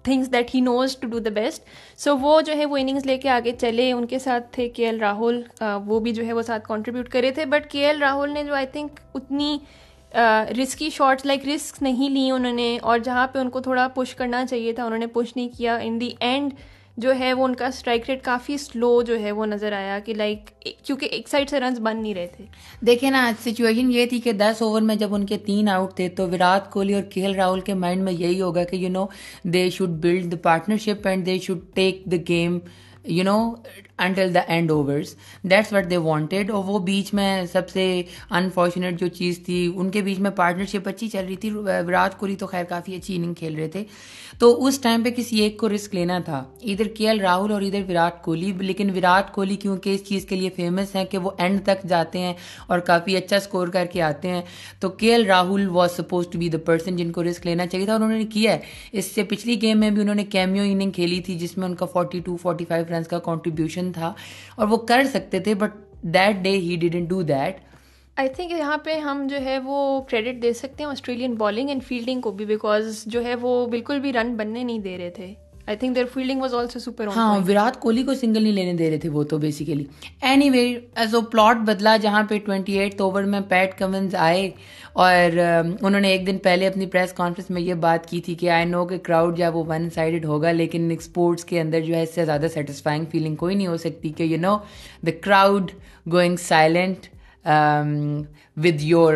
things 0.03 0.33
that 0.33 0.55
he 0.55 0.61
knows 0.61 0.97
to 0.97 1.09
do 1.09 1.19
the 1.19 1.31
best 1.31 1.63
so 1.99 2.17
وہ 2.17 2.41
جو 2.41 2.57
ہے 2.57 2.65
وہ 2.65 2.77
innings 2.77 3.07
لے 3.07 3.17
کے 3.19 3.29
آگے 3.29 3.53
چلے 3.53 3.91
ان 3.93 4.07
کے 4.07 4.19
ساتھ 4.19 4.45
تھے 4.53 4.69
کے 4.69 4.87
ایل 4.87 4.99
راہل 5.01 5.43
وہ 5.87 5.99
بھی 6.01 6.13
جو 6.13 6.27
ہے 6.27 6.33
وہ 6.33 6.43
ساتھ 6.43 6.67
کانٹریبیوٹ 6.69 7.09
کرے 7.09 7.31
تھے 7.31 7.45
بٹ 7.47 7.71
کے 7.71 7.87
ایل 7.87 8.03
راہل 8.03 8.33
نے 8.35 8.45
جو 8.45 8.55
آئی 8.55 8.67
تھنک 8.73 9.01
اتنی 9.15 9.59
رسکی 10.63 10.91
شاٹس 10.91 11.27
لائک 11.27 11.47
رسک 11.49 11.83
نہیں 11.83 12.11
لی 12.11 12.31
انہوں 12.31 12.53
نے، 12.53 12.79
اور 12.83 12.99
جہاں 12.99 13.27
پہ 13.33 13.39
ان 13.39 13.51
کو 13.51 13.61
تھوڑا 13.61 13.87
پش 13.95 14.15
کرنا 14.15 14.45
چاہیے 14.47 14.73
تھا، 14.73 14.85
انہوں 14.85 14.99
نے 14.99 15.07
پش 15.07 15.37
نہیں 15.37 15.49
کیا۔ 15.57 15.77
ان 15.83 16.01
دی 16.01 16.11
اینڈ 16.21 16.55
جو 16.97 17.15
ہے 17.19 17.33
وہ 17.33 17.45
ان 17.45 17.55
کا 17.55 17.67
اسٹرائک 17.67 18.09
ریٹ 18.09 18.23
کافی 18.25 18.57
سلو 18.59 19.01
جو 19.07 19.19
ہے 19.21 19.33
وہ 19.33 19.47
نظر 19.47 19.73
آیا 19.73 19.99
کہ 20.05 20.15
لائک 20.15 20.51
کیونکہ 20.85 21.07
ایک 21.07 21.29
سائڈ 21.29 21.51
سے 21.51 21.61
رنس 21.61 21.79
بن 21.79 22.01
نہیں 22.03 22.15
رہے 22.15 22.27
تھے۔ 22.37 22.45
دیکھیں 22.87 23.11
نا 23.11 23.31
سچویشن 23.45 23.91
یہ 23.93 24.07
تھی 24.07 24.21
کہ 24.21 24.33
دس 24.33 24.63
اوور 24.63 24.83
میں 24.83 24.97
جب 24.97 25.15
ان 25.15 25.27
کے 25.27 25.39
تین 25.47 25.69
آؤٹ 25.69 25.95
تھے 25.97 26.09
تو 26.17 26.29
وراٹ 26.31 26.71
کوہلی 26.73 26.95
اور 26.95 27.03
کے 27.11 27.23
ایل 27.23 27.35
راہل 27.37 27.61
کے 27.61 27.75
مائنڈ 27.75 28.03
میں 28.05 28.13
یہی 28.13 28.41
ہوگا 28.41 28.65
کہ 28.65 28.77
you 28.77 28.91
know 28.91 29.07
they 29.53 29.69
should 29.71 29.91
build 30.03 30.33
the 30.33 30.37
partnership 30.43 31.07
and 31.07 31.27
they 31.27 31.39
should 31.39 31.61
take 31.75 32.03
the 32.13 32.17
game 32.29 32.59
you 33.05 33.25
know 33.25 33.39
until 33.99 34.35
the 34.35 34.41
end 34.47 34.71
overs 34.71 35.15
that's 35.43 35.73
what 35.73 35.91
they 35.91 35.97
wanted 35.97 36.51
اور 36.51 36.65
وہ 36.65 36.79
بیچ 36.79 37.15
میں 37.15 37.45
سب 37.53 37.71
سے 37.71 38.03
انفارچونیٹ 38.31 39.01
جو 39.01 39.07
چیز 39.07 39.41
تھی، 39.47 39.73
ان 39.77 39.91
کے 39.91 40.01
بیچ 40.01 40.19
میں 40.19 40.31
پارٹنرشپ 40.31 40.89
اچھی 40.89 41.09
چل 41.09 41.25
رہی 41.27 41.37
تھی۔ 41.37 41.51
وراٹ 41.51 42.19
کوہلی 42.19 42.37
تو 42.37 42.47
خیر 42.47 42.65
کافی 42.65 42.97
اچھی 42.97 43.17
اننگ 43.17 43.35
کھیل 43.35 43.55
رہے 43.57 43.69
تھے۔ 43.69 43.85
تو 44.39 44.67
اس 44.67 44.79
ٹائم 44.79 45.03
پہ 45.03 45.11
کسی 45.11 45.41
ایک 45.41 45.57
کو 45.57 45.69
رسک 45.69 45.95
لینا 45.95 46.19
تھا۔ 46.19 46.45
ادھر 46.63 46.89
کے 46.89 47.09
ایل 47.09 47.21
راہل 47.21 47.53
اور 47.53 47.63
ادھر 47.63 47.83
وراٹ 47.89 48.23
کوہلی۔ 48.23 48.53
لیکن 48.59 48.91
وراٹ 48.91 49.33
کوہلی 49.33 49.57
کیونکہ 49.57 49.91
اس 49.91 50.05
چیز 50.05 50.25
کے 50.25 50.37
لیے 50.37 50.51
فیمس 50.51 50.97
ہیں 50.97 51.05
کہ 51.05 51.19
وہ 51.19 51.31
اینڈ 51.39 51.63
تک 51.65 51.89
جاتے 51.89 52.19
ہیں 52.19 52.35
اور 52.67 52.79
کافی 52.79 53.17
اچھا 53.17 53.37
اسکور 53.37 53.69
کر 53.69 53.87
کے 53.93 54.03
آتے 54.03 54.29
ہیں۔ 54.29 54.43
تو 54.81 54.89
K 54.89 55.13
L 55.13 55.27
Rahul 55.27 55.69
was 55.69 55.91
supposed 55.93 56.29
to 56.29 56.39
be 56.39 56.49
the 56.49 56.59
person 56.65 56.97
جن 56.97 57.13
کو 57.13 57.25
رسک 57.25 57.47
لینا 57.47 57.67
چاہیے 57.67 57.87
تھا۔ 57.87 57.93
اور 57.93 58.01
انہوں 58.01 58.19
نے 58.19 58.25
کیا 58.25 58.53
ہے۔ 58.53 58.59
اس 58.93 59.05
سے 59.05 59.23
پچھلی 59.23 59.63
گیم 59.63 59.81
میں 59.81 59.91
بھی 59.91 60.03
انہوں 60.03 60.15
نے 60.15 60.25
کیمیو 60.25 60.63
اننگ 60.63 60.91
کھیلی 60.91 61.21
تھی، 61.21 61.35
جس 61.35 61.57
میں 61.59 61.69
ان 61.69 61.75
کا 61.75 61.87
forty 61.87 62.21
two 62.21 62.37
forty 62.37 62.65
five 62.65 62.85
runs 62.91 63.09
کا 63.09 63.19
کانٹریبیوشن 63.19 63.86
تھا 63.93 64.13
اور 64.57 64.69
وہ 64.69 64.77
کر 64.77 65.05
سکتے 65.05 65.41
تھے 65.41 65.55
but 65.55 65.75
that 66.03 66.37
day 66.37 66.51
he 66.51 66.77
didn't 66.77 67.09
do 67.09 67.23
that 67.23 67.57
I 68.17 68.29
think 68.29 68.51
یہاں 68.51 68.77
پہ 68.77 68.99
ہم 68.99 69.27
جو 69.31 69.41
ہے 69.41 69.59
وہ 69.59 70.01
کریڈٹ 70.01 70.43
دے 70.43 70.53
سکتے 70.53 70.85
ہیں 70.85 70.91
آسٹریلین 70.91 71.35
بالنگ 71.35 71.69
اینڈ 71.69 71.85
فیلڈنگ 71.85 72.21
کو 72.21 72.31
بھی 72.31 72.45
بیکاز 72.45 73.03
جو 73.07 73.25
ہے 73.25 73.35
وہ 73.35 73.67
بالکل 73.67 74.01
بھی 74.01 74.13
رن 74.13 74.37
بننے 74.37 74.63
نہیں 74.63 74.79
دے 74.79 74.99
رہے 74.99 75.11
تھے۔ 75.11 75.35
I 75.67 75.77
think 75.77 75.95
their 75.97 76.05
fielding 76.15 76.41
was 76.41 76.55
also 76.55 76.79
super 76.79 77.07
ہاں 77.17 77.39
وراٹ 77.47 77.77
کوہلی 77.81 78.03
کو 78.03 78.15
سنگل 78.15 78.43
نہیں 78.43 78.53
لینے 78.53 78.73
دے 78.73 78.91
رہے 78.91 78.99
تھے 78.99 79.09
وہ 79.09 79.23
تو 79.25 79.39
بیسیکلی 79.39 79.85
اینی 80.23 80.51
وے 80.51 80.63
ایز 80.97 81.15
او 81.15 81.21
پلاٹ 81.23 81.67
بدلا 81.67 81.97
جہاں 82.03 82.23
پہ 82.29 82.39
ٹوینٹی 82.47 82.79
ایٹ 82.79 83.01
اوور 83.01 83.23
میں 83.25 83.41
پیٹ 83.49 83.77
کمنز 83.79 84.15
آئے 84.19 84.49
اور 84.95 85.39
انہوں 85.83 86.01
نے 86.01 86.09
ایک 86.09 86.27
دن 86.27 86.39
پہلے 86.39 86.67
اپنی 86.67 86.87
پریس 86.87 87.13
کانفرنس 87.13 87.51
میں 87.51 87.63
یہ 87.63 87.75
بات 87.81 88.09
کی 88.11 88.21
تھی 88.21 88.35
کہ 88.35 88.51
آئی 88.51 88.65
نو 88.65 88.85
کہ 88.87 88.99
کراؤڈ 88.99 89.37
جو 89.39 89.45
ہے 89.45 89.49
وہ 89.49 89.65
ون 89.67 89.89
سائڈڈ 89.91 90.25
ہوگا 90.25 90.53
لیکن 90.53 90.91
اسپورٹس 90.91 91.45
کے 91.45 91.61
اندر 91.61 91.81
جو 91.81 91.95
ہے 91.95 92.03
اس 92.03 92.15
سے 92.15 92.25
زیادہ 92.25 92.47
سیٹسفائنگ 92.55 93.05
فیلنگ 93.13 93.37
کوئی 93.37 93.55
نہیں 93.55 93.67
ہو 93.67 93.77
سکتی 93.79 94.13
کہ 94.17 94.23
you 94.23 94.39
know 94.41 94.57
the 95.07 95.19
crowd 95.21 95.71
going 96.07 96.37
silent 96.39 97.07
with 97.47 98.83
your 98.83 99.15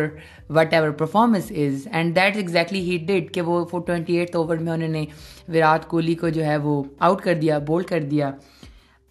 whatever 0.73 0.89
performance 0.89 1.51
is 1.51 1.87
and 1.91 2.15
that 2.15 2.35
exactly 2.35 2.79
he 2.81 2.97
did 3.07 3.33
کہ 3.33 3.41
وہ 3.41 3.63
فور 3.71 3.81
ٹوینٹی 3.87 4.17
ایٹ 4.17 4.35
اوور 4.35 4.57
میں 4.57 4.73
انہوں 4.73 4.89
نے 4.89 5.05
وراٹ 5.47 5.85
کوہلی 5.89 6.15
کو 6.15 6.29
جو 6.29 6.45
ہے 6.45 6.57
وہ 6.57 6.81
آؤٹ 6.99 7.21
کر 7.21 7.35
دیا 7.41 7.57
بولڈ 7.67 7.85
کر 7.87 8.03
دیا. 8.03 8.31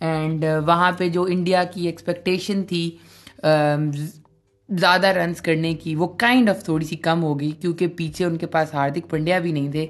اینڈ 0.00 0.44
uh, 0.44 0.60
وہاں 0.66 0.92
پہ 0.98 1.08
جو 1.08 1.22
انڈیا 1.30 1.64
کی 1.64 1.86
ایکسپیکٹیشن 1.86 2.62
تھی 2.64 2.90
um, 3.44 3.90
زیادہ 4.68 5.06
رنس 5.06 5.40
کرنے 5.42 5.74
کی، 5.74 5.94
وہ 5.94 6.06
کائنڈ 6.18 6.50
آف 6.50 6.64
تھوڑی 6.64 6.86
سی 6.86 6.96
کم 6.96 7.22
ہو 7.22 7.38
گئی 7.40 7.50
کیونکہ 7.60 7.86
پیچھے 7.96 8.24
ان 8.24 8.36
کے 8.38 8.46
پاس 8.46 8.74
ہاردک 8.74 9.08
پنڈیا 9.10 9.38
بھی 9.38 9.52
نہیں 9.52 9.70
تھے. 9.72 9.86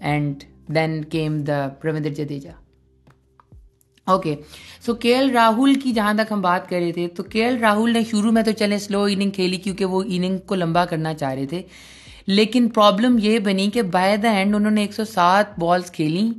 And 0.00 0.44
then 0.74 1.02
came 1.04 1.38
the 1.44 1.66
Ravindra 1.80 2.12
Jadeja 2.14 2.50
okay 4.10 4.34
so 4.86 4.94
K 4.94 5.14
L 5.14 5.30
Rahul 5.30 5.74
کی 5.80 5.92
جہاں 5.92 6.12
تک 6.14 6.32
ہم 6.32 6.40
بات 6.40 6.68
کر 6.70 6.76
رہے 6.76 6.92
تھے 6.92 7.06
تو 7.16 7.22
کے 7.22 7.44
ایل 7.44 7.56
راہل 7.58 7.92
نے 7.92 8.02
شروع 8.10 8.32
میں 8.32 8.42
تو 8.42 8.52
چلے 8.52 8.78
سلو 8.78 9.02
اننگ 9.10 9.30
کھیلی 9.30 9.56
کیونکہ 9.56 9.84
وہ 9.84 10.02
اننگ 10.06 10.38
کو 10.46 10.54
لمبا 10.54 10.84
کرنا 10.84 11.14
چاہ 11.14 11.34
رہے 11.34 11.46
تھے 11.46 11.62
لیکن 12.26 12.68
پرابلم 12.68 13.16
یہ 13.22 13.38
بنی 13.38 13.70
کہ 13.70 13.82
بائی 13.92 14.16
دا 14.16 14.30
اینڈ 14.30 14.54
انہوں 14.54 14.70
نے 14.70 14.80
ایک 14.80 14.94
سو 14.94 15.04
سات 15.04 15.58
بالس 15.58 15.90
کھیلیں 15.90 16.30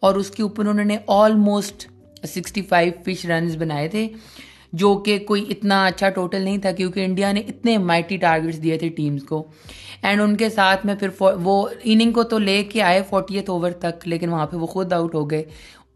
اور 0.00 0.14
اس 0.14 0.30
کے 0.30 0.42
اوپر 0.42 0.66
انہوں 0.66 0.84
نے 0.84 0.96
آلموسٹ 1.08 1.86
سکسٹی 2.26 2.62
فائیو 2.62 2.92
فش 3.06 3.24
رنز 3.26 3.56
بنائے 3.56 3.88
تھے 3.88 4.06
جو 4.72 4.94
کہ 4.96 5.18
کوئی 5.18 5.44
اتنا 5.50 5.84
اچھا 5.86 6.08
ٹوٹل 6.08 6.42
نہیں 6.42 6.58
تھا 6.58 6.70
کیونکہ 6.72 7.04
انڈیا 7.04 7.32
نے 7.32 7.40
اتنے 7.40 7.76
مائٹی 7.78 8.16
ٹارگیٹس 8.16 8.62
دیے 8.62 8.76
تھے 8.78 8.88
ٹیمز 8.88 9.24
کو 9.24 9.42
اینڈ 10.02 10.20
ان 10.20 10.36
کے 10.36 10.48
ساتھ 10.50 10.84
میں 10.86 10.94
پھر 10.94 11.08
وہ 11.42 11.56
اننگ 11.84 12.12
کو 12.12 12.22
تو 12.22 12.38
لے 12.38 12.62
کے 12.64 12.82
آئے 12.82 13.02
فورٹی 13.10 13.36
ایتھ 13.36 13.50
اوور 13.50 13.70
تک 13.80 14.06
لیکن 14.08 14.28
وہاں 14.28 14.46
پہ 14.46 14.56
وہ 14.56 14.66
خود 14.66 14.92
آؤٹ 14.92 15.14
ہو 15.14 15.30
گئے 15.30 15.42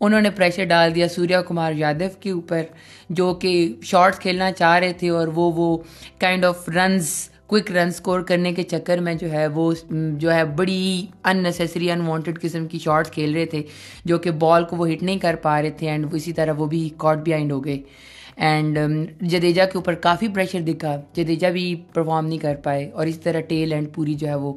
انہوں 0.03 0.21
نے 0.21 0.31
پریشر 0.31 0.65
ڈال 0.65 0.95
دیا 0.95 1.09
سوریا 1.09 1.41
کمار 1.43 1.73
یادو 1.73 2.05
کے 2.21 2.31
اوپر، 2.31 2.63
جو 3.11 3.33
کہ 3.35 3.53
شارٹس 3.83 4.19
کھیلنا 4.19 4.51
چاہ 4.53 4.79
رہے 4.79 4.93
تھے 4.93 5.09
اور 5.09 5.29
وہ 5.35 5.51
وہ 5.57 5.77
kind 6.21 6.45
of 6.45 6.69
runs 6.69 7.11
quick 7.47 7.71
run 7.73 7.89
score 7.89 8.21
کرنے 8.21 8.53
کے 8.53 8.63
چکر 8.63 8.99
میں 8.99 9.15
جو 9.15 9.31
ہے، 9.33 9.47
وہ 9.47 9.73
جو 10.19 10.33
ہے 10.35 10.45
بڑی 10.57 11.07
ان 11.25 11.43
نیسیسری 11.43 11.91
ان 11.91 12.01
وانٹیڈ 12.07 12.41
قسم 12.43 12.67
کی 12.67 12.79
شارٹس 12.79 13.11
کھیل 13.11 13.35
رہے 13.35 13.47
تھے، 13.47 13.63
جو 14.05 14.19
کہ 14.19 14.31
بال 14.41 14.65
کو 14.65 14.77
وہ 14.77 14.89
ہٹ 14.89 15.03
نہیں 15.03 15.19
کر 15.19 15.37
پا 15.43 15.61
رہے 15.63 15.71
تھے 15.71 15.89
اینڈ 15.91 16.07
اسی 16.13 16.33
طرح 16.33 16.53
وہ 16.59 16.67
بھی 16.67 16.89
کاٹ 16.97 17.19
بیہائنڈ 17.25 17.53
ہو 17.53 17.65
گئے۔ 17.65 17.81
اینڈ 18.37 18.79
um, 18.79 19.05
جدیجا 19.23 19.65
کے 19.65 19.79
اوپر 19.79 19.95
کافی 19.97 20.29
پریشر 20.29 20.61
دکھا۔ 20.63 20.97
جدیجا 21.15 21.51
بھی 21.51 21.75
پرفارم 21.93 22.27
نہیں 22.27 22.39
کر 22.39 22.55
پائے 22.63 22.91
اور 22.91 23.07
اسی 23.07 23.19
طرح 23.21 23.41
ٹیل 23.49 23.73
اینڈ 23.73 23.93
پوری 23.95 24.15
جو 24.15 24.29
ہے 24.29 24.35
وہ 24.35 24.53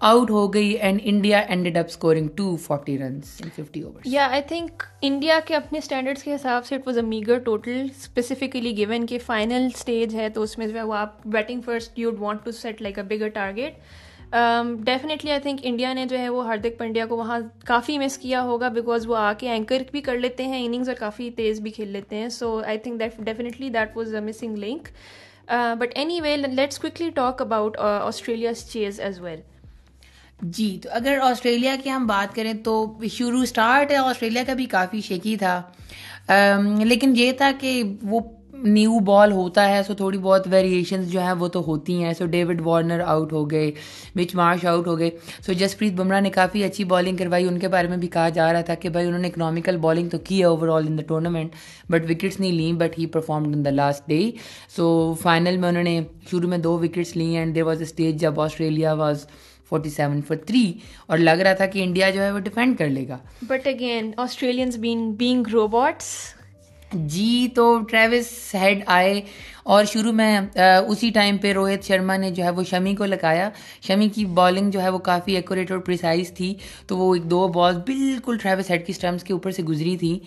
آؤٹ 0.00 0.30
ہو 0.30 0.46
گئی 0.54 0.70
and 0.70 1.00
India 1.04 1.38
ended 1.38 1.76
up 1.76 1.86
scoring 1.88 2.28
two 2.36 2.54
forty 2.56 2.98
runs 2.98 3.40
fifty 3.56 3.82
over 3.82 4.00
yeah 4.04 4.26
I 4.30 4.42
think 4.48 4.82
India 5.02 5.38
کے 5.46 5.54
اپنے 5.54 5.78
اسٹینڈرڈس 5.78 6.22
کے 6.22 6.34
حساب 6.34 6.66
سے 6.66 6.74
it 6.74 6.86
was 6.86 6.98
a 6.98 7.04
meagre 7.04 7.38
total 7.38 7.86
specifically 7.90 8.76
given 8.76 9.06
کہ 9.06 9.18
فائنل 9.26 9.68
اسٹیج 9.74 10.14
ہے 10.14 10.28
تو 10.28 10.42
اس 10.42 10.58
میں 10.58 10.66
جو 10.66 10.76
ہے 10.76 10.82
وہ 10.82 10.94
آپ 10.94 11.26
batting 11.28 11.60
first 11.60 11.98
you'd 11.98 12.20
want 12.20 12.44
to 12.44 12.50
set 12.52 12.82
like 12.82 12.98
a 12.98 13.04
bigger 13.06 13.28
target 13.30 13.78
definitely 14.32 15.30
I 15.30 15.40
think 15.40 15.60
India 15.62 15.92
نے 15.92 16.04
جو 16.06 16.18
ہے 16.18 16.28
وہ 16.28 16.44
ہاردک 16.46 16.78
پنڈیا 16.78 17.06
کو 17.06 17.16
وہاں 17.16 17.38
کافی 17.66 17.98
مس 17.98 18.16
کیا 18.18 18.42
ہوگا 18.42 18.68
بیکاز 18.68 19.06
وہ 19.06 19.16
آ 19.16 19.32
کے 19.38 19.50
اینکر 19.50 19.82
بھی 19.90 20.00
کر 20.00 20.18
لیتے 20.18 20.44
ہیں 20.46 20.64
اننگز 20.64 20.88
اور 20.88 20.96
کافی 20.96 21.30
تیز 21.36 21.60
بھی 21.60 21.70
کھیل 21.70 21.88
لیتے 21.88 22.16
ہیں. 22.16 22.28
So 22.28 22.60
I 22.66 22.78
think 22.78 23.00
definitely 23.18 23.68
that 23.68 23.96
was 23.96 24.14
a 24.14 24.20
missing 24.20 24.56
link 24.58 24.88
but 25.78 25.92
anyway 26.20 26.36
let's 26.36 26.78
quickly 26.78 27.10
talk 27.14 27.42
about 27.42 27.76
Australia 27.78 28.54
chase 28.54 29.00
as 29.00 29.20
well 29.20 29.40
جی 30.42 30.76
تو 30.82 30.88
اگر 30.92 31.18
آسٹریلیا 31.22 31.74
کی 31.82 31.90
ہم 31.90 32.06
بات 32.06 32.34
کریں 32.34 32.52
تو 32.54 32.86
شروع 33.12 33.42
اسٹارٹ 33.42 33.90
ہے، 33.90 33.96
آسٹریلیا 33.96 34.42
کا 34.46 34.54
بھی 34.54 34.66
کافی 34.66 35.00
شیکی 35.00 35.36
تھا. 35.36 35.60
Um, 36.32 36.84
لیکن 36.84 37.12
یہ 37.16 37.32
تھا 37.32 37.50
کہ 37.60 37.82
وہ 38.02 38.20
نیو 38.52 38.98
بال 39.00 39.32
ہوتا 39.32 39.68
ہے 39.68 39.82
سو 39.82 39.94
تھوڑی 39.94 40.18
بہت 40.18 40.46
ویریشنز 40.50 41.10
جو 41.10 41.20
ہیں 41.22 41.32
وہ 41.38 41.48
تو 41.48 41.62
ہوتی 41.66 42.02
ہیں. 42.02 42.12
سو 42.14 42.26
ڈیوڈ 42.26 42.60
وارنر 42.64 43.00
آؤٹ 43.00 43.32
ہو 43.32 43.50
گئے 43.50 43.70
مچ 44.16 44.34
مارش 44.34 44.64
آؤٹ 44.66 44.86
ہو 44.86 44.98
گئے. 44.98 45.10
سو 45.46 45.52
جسپریت 45.52 45.92
بمراہ 45.92 46.20
نے 46.20 46.30
کافی 46.30 46.64
اچھی 46.64 46.84
بالنگ 46.84 47.16
کروائی. 47.16 47.46
ان 47.48 47.58
کے 47.58 47.68
بارے 47.68 47.88
میں 47.88 47.96
بھی 47.96 48.08
کہا 48.08 48.28
جا 48.28 48.52
رہا 48.52 48.60
تھا 48.60 48.74
کہ 48.74 48.88
بھائی 48.88 49.06
انہوں 49.06 49.20
نے 49.20 49.28
اکنامیکل 49.28 49.76
بالنگ 49.76 50.08
تو 50.08 50.18
کی 50.24 50.38
ہے 50.38 50.44
overall 50.68 50.86
in 50.86 50.98
the 50.98 51.02
tournament 51.08 51.54
but 51.90 52.10
wickets 52.10 52.38
نہیں 52.40 52.52
لیں 52.52 52.72
but 52.80 52.98
he 52.98 53.06
performed 53.06 53.54
in 53.56 53.64
the 53.64 53.70
last 53.70 54.08
day 54.08 54.20
so 54.76 54.92
final 55.22 55.56
میں 55.56 55.68
انہوں 55.68 55.82
نے، 55.82 56.00
شروع 56.30 56.48
میں 56.48 56.58
دو 56.58 56.78
وکٹس 56.78 57.16
لیں 57.16 57.36
and 57.36 57.54
they 57.54 57.62
was 57.62 57.78
a 57.78 57.84
stage 57.84 58.20
جب 58.20 58.40
Australia 58.40 58.92
was 58.94 59.26
forty 59.68 59.90
seven 59.90 60.20
four 60.28 60.36
three 60.46 60.72
اور 61.06 61.18
لگ 61.18 61.40
رہا 61.42 61.52
تھا 61.54 61.66
کہ 61.66 61.82
انڈیا 61.82 62.10
جو 62.10 62.22
ہے 62.22 62.30
وہ 62.32 62.38
ڈیفینڈ 62.40 62.78
کر 62.78 62.88
لے 62.88 63.06
گا. 63.08 63.18
But 63.42 63.66
again 63.66 64.10
Australians 64.18 64.76
being 64.78 65.48
robots 65.52 66.12
جی 66.94 67.48
تو 67.54 67.78
ٹریوس 67.90 68.54
ہیڈ 68.54 68.82
آئے 68.86 69.20
اور 69.64 69.84
شروع 69.84 70.12
میں 70.12 70.38
اسی 70.88 71.10
ٹائم 71.10 71.36
پہ 71.36 71.52
روہت 71.52 71.84
شرما 71.84 72.16
نے 72.16 72.30
جو 72.30 72.44
ہے 72.44 72.50
وہ 72.50 72.62
شمی 72.70 72.94
کو 72.94 73.04
لگایا۔ 73.04 73.48
شمی 73.86 74.08
کی 74.08 74.24
بالنگ 74.34 74.70
جو 74.70 74.82
ہے 74.82 74.88
وہ 74.88 74.98
کافی 74.98 75.34
ایکوریٹ 75.36 75.70
اور 75.70 75.78
پریسائز 75.78 76.32
تھی، 76.34 76.54
تو 76.86 76.96
وہ 76.98 77.14
ایک 77.14 77.30
دو 77.30 77.46
بالز 77.48 77.78
بالکل 77.86 78.36
ٹریوس 78.42 78.70
ہیڈ 78.70 78.86
کی 78.86 78.92
اسٹمپس 78.92 79.24
کے 79.24 79.32
اوپر 79.32 79.50
سے 79.50 79.62
گزری 79.62 79.96
تھی۔ 79.96 80.18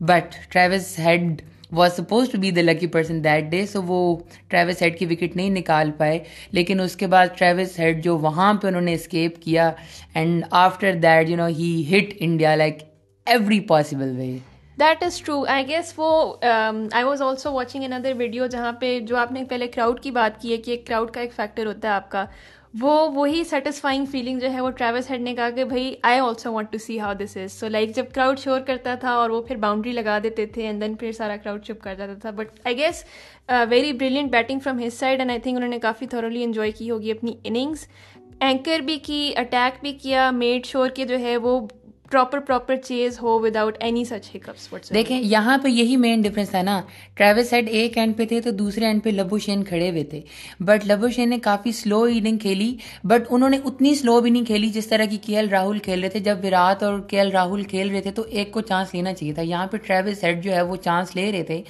But 0.00 0.34
Travis 0.52 0.98
Head 0.98 1.42
was 1.72 1.96
suppose 1.96 2.30
to 2.30 2.38
be 2.40 2.50
the 2.50 2.62
lucky 2.62 2.86
person 2.86 3.22
that 3.24 3.50
day 3.50 3.64
so 3.66 3.82
وہ 3.86 4.16
ٹریوس 4.48 4.82
ہیڈ 4.82 4.98
کی 4.98 5.06
وکٹ 5.06 5.36
نہیں 5.36 5.50
نکال 5.50 5.90
پائے۔ 5.98 6.18
لیکن 6.52 6.80
اس 6.80 6.96
کے 6.96 7.06
بعد 7.06 7.26
ٹریوس 7.38 7.78
ہیڈ 7.78 8.02
جو 8.04 8.16
وہاں 8.18 8.52
پہ 8.54 8.66
انہوں 8.68 8.82
نے 8.82 8.94
اسکیپ 8.94 9.42
کیا 9.42 9.70
and 10.14 10.44
after 10.50 10.92
that 11.02 11.28
you 11.30 11.36
know 11.36 11.46
he 11.58 11.72
hit 11.90 12.14
India 12.20 12.54
like 12.54 12.82
every 13.26 13.60
possible 13.60 14.16
way 14.16 14.36
that 14.80 15.02
is 15.02 15.20
true 15.22 15.44
I 15.48 15.68
guess 15.68 15.92
وہ 15.96 16.34
I 16.42 17.04
was 17.04 17.22
also 17.22 17.52
watching 17.52 17.84
in 17.84 17.92
other 17.92 18.12
video 18.16 18.46
جہاں 18.46 18.72
پہ 18.72 18.98
جو 19.00 19.16
آپ 19.16 19.32
نے 19.32 19.44
پہلے 19.44 19.66
کراؤڈ 19.68 20.00
کی 20.00 20.10
بات 20.10 20.40
کی 20.40 20.52
ہے 20.52 20.56
کہ 20.56 20.70
ایک 20.70 20.86
کراؤڈ 20.86 21.10
کا 21.10 21.20
ایک 21.20 21.32
فیکٹر 21.32 21.66
ہوتا 21.66 21.88
ہے 21.88 21.92
آپ 21.92 22.10
کا، 22.10 22.24
وہ، 22.80 23.08
وہی 23.14 23.42
سیٹسفائنگ 23.44 24.04
فیلنگ 24.04 24.38
جو 24.38 24.50
ہے 24.52 24.60
وہ 24.60 24.70
ٹریوس 24.70 25.10
ہیڈ 25.10 25.20
نے 25.20 25.34
کہا 25.34 25.50
کہ 25.50 25.64
بھائی 25.64 25.94
I 26.02 26.20
also 26.20 26.52
want 26.52 26.72
to 26.72 26.78
see 26.78 27.00
how 27.00 27.12
this 27.14 27.36
is 27.36 27.52
so 27.52 27.68
like 27.68 27.94
جب 27.96 28.04
کراؤڈ 28.14 28.38
شور 28.38 28.60
کرتا 28.60 28.94
تھا 28.94 29.12
اور 29.12 29.30
وہ 29.30 29.42
پھر 29.42 29.56
باؤنڈری 29.56 29.92
لگا 29.92 30.18
دیتے 30.22 30.46
تھے 30.46 30.66
اینڈ 30.66 30.82
دین 30.82 30.94
پھر 30.94 31.12
سارا 31.12 31.36
کراؤڈ 31.36 31.64
چپ 31.64 31.80
کر 31.82 31.94
جاتا 31.94 32.14
تھا. 32.22 32.30
But 32.30 32.60
I 32.64 32.76
guess 32.76 33.04
very 33.68 33.92
brilliant 33.92 34.30
batting 34.30 34.58
from 34.64 34.78
his 34.78 34.94
side 34.94 35.18
and 35.18 35.30
I 35.30 35.40
think 35.40 35.56
انہوں 35.56 35.70
نے 35.70 35.78
کافی 35.78 36.06
تھرولی 36.06 36.44
انجوائے 36.44 36.70
کی 36.70 36.90
ہوگی 36.90 37.10
اپنی 37.10 37.34
اننگس 37.44 37.86
اینکر 38.40 38.78
بھی 38.78 38.96
کی 38.96 39.32
اٹیک 39.36 39.80
بھی 39.80 39.92
کیا 39.92 40.30
میڈ 40.30 40.66
شور 40.66 40.88
کے 40.88 41.04
جو 41.04 41.18
ہے 41.18 41.36
وہ 41.36 41.60
پراپر 42.10 42.38
پراپر 42.38 42.76
چیز 42.76 43.20
ہو 43.22 43.38
وداؤٹ 43.40 43.76
اینی 43.80 44.04
سچ 44.04 44.34
ہکپس 44.34 44.90
دیکھیں، 44.94 45.20
یہاں 45.20 45.56
پہ 45.58 45.68
یہی 45.68 45.96
مین 45.96 46.20
ڈفرینس 46.22 46.50
تھا 46.50 46.62
نا۔ 46.62 46.80
ٹریوس 47.14 47.48
سیڈ 47.50 47.68
ایک 47.68 47.98
اینڈ 47.98 48.16
پہ 48.16 48.24
تھے 48.24 48.40
تو 48.40 48.50
دوسرے 48.50 48.84
اینڈ 48.86 49.02
پہ 49.04 49.10
لبو 49.10 49.38
شین 49.38 49.64
کھڑے 49.64 49.90
ہوئے 49.90 50.04
تھے۔ 50.04 50.20
بٹ 50.60 50.86
لبو 50.88 51.08
شین 51.10 51.30
نے 51.30 51.38
کافی 51.38 51.72
سلو 51.72 52.00
اننگ 52.12 52.38
کھیلی۔ 52.38 52.74
بٹ 53.04 53.26
انہوں 53.30 53.50
نے 53.50 53.58
اتنی 53.64 53.94
سلو 53.94 54.20
بھی 54.20 54.30
نہیں 54.30 54.44
کھیلی 54.44 54.68
جس 54.70 54.86
طرح 54.86 55.04
کی 55.10 55.16
کے 55.26 55.36
ایل 55.36 55.48
راہل 55.48 55.78
کھیل 55.78 56.00
رہے 56.00 56.08
تھے۔ 56.08 56.20
جب 56.20 56.38
وراٹ 56.44 56.82
اور 56.82 56.98
کے 57.08 57.18
ایل 57.18 57.30
راہل 57.32 57.62
کھیل 57.70 57.90
رہے 57.90 58.00
تھے 58.00 58.10
تو 58.10 58.22
ایک 58.28 58.52
کو 58.52 58.60
چانس 58.60 58.94
لینا 58.94 59.12
چاہیے 59.14 59.32
تھا۔ 59.32 59.42
یہاں 59.42 59.66
پہ 59.66 59.76
ٹریوس 59.76 60.18
سیڈ 60.20 60.42
جو 60.44 60.52
ہے 60.52 60.62
وہ 60.62 60.76
چانس 60.84 61.14
لے 61.16 61.30
رہے 61.32 61.42
تھے۔ 61.42 61.62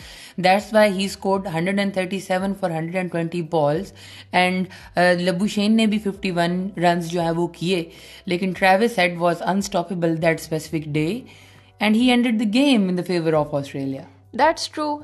That's 0.44 0.72
why 0.72 0.92
he 0.92 1.04
scored 1.04 1.46
hundred 1.54 1.78
and 1.78 1.94
thirty 1.94 2.20
seven 2.20 2.52
for 2.60 2.70
hundred 2.70 2.96
and 2.96 3.10
twenty 3.12 3.42
balls 3.50 3.92
and 4.32 4.98
Labuschagne 5.46 5.76
نے 5.76 5.86
بھی 5.86 5.98
ففٹی 5.98 6.30
ون 6.30 6.68
رنز 6.76 7.08
جو 7.10 7.22
ہے 7.22 7.30
وہ 7.30 7.46
کیے۔ 7.46 7.82
لیکن 8.26 8.52
Travis 8.58 8.94
Head 8.94 9.18
was 9.18 9.42
unstoppable 9.42 10.16
that 10.22 10.27
specific 10.34 10.84
day 10.84 11.08
and 11.80 11.96
he 11.96 12.10
ended 12.10 12.40
the 12.40 12.50
game 12.54 12.88
in 12.88 12.98
the 12.98 13.02
favour 13.06 13.32
of 13.32 13.54
Australia 13.54 14.02
that's 14.32 14.68
true 14.70 14.98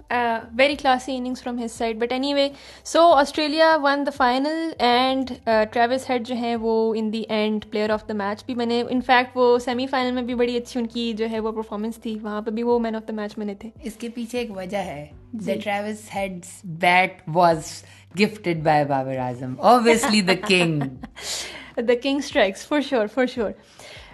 very 0.56 0.74
classy 0.76 1.16
innings 1.16 1.42
from 1.42 1.58
his 1.58 1.72
side 1.72 1.98
but 1.98 2.12
anyway 2.34 2.48
so 2.84 3.02
Australia 3.12 3.76
won 3.82 4.04
the 4.06 4.10
final 4.16 4.70
and 4.78 5.30
Travis 5.72 6.08
Head 6.10 6.26
جو 6.26 6.34
ہیں 6.34 6.54
وہ 6.56 6.94
in 6.96 7.12
the 7.12 7.22
end 7.28 7.64
player 7.70 7.90
of 7.90 8.06
the 8.08 8.14
match 8.14 8.44
بھی 8.46 8.54
میں 8.54 8.66
نے 8.66 8.82
in 8.90 9.00
fact 9.00 9.36
وہ 9.36 9.58
semi 9.58 9.86
final 9.86 10.10
میں 10.10 10.22
بھی 10.22 10.34
بڑی 10.34 10.56
اچھی 10.56 10.80
ان 10.80 10.86
کی 10.86 11.12
جو 11.12 11.30
ہے 11.30 11.40
وہ 11.40 11.52
پرفارمنس 11.52 11.98
تھی 11.98 12.18
وہاں 12.22 12.42
پہ 12.42 12.50
بھی 12.50 12.62
وہ 12.62 12.78
مین 12.78 12.96
آف 12.96 13.08
دا 13.08 13.12
میچ 13.12 13.38
میں 13.38 13.46
نے 13.46 13.54
تھے 13.54 13.70
اس 13.82 13.94
کے 13.94 14.08
پیچھے 14.08 14.38
ایک 14.38 14.56
وجہ 14.56 14.84
ہے 14.84 15.06
Travis 15.34 16.14
Head 16.14 16.44
bat 16.80 17.20
was 17.28 17.72
gifted 18.20 18.62
by 18.62 18.84
Babar 18.84 19.18
Azam 19.18 19.54
obviously 19.60 20.20
the 20.20 20.34
king 20.48 20.82
the 21.78 21.94
king 22.02 22.18
strikes 22.18 22.66
for 22.66 22.80
sure 22.80 23.06
for 23.06 23.26
sure 23.26 23.50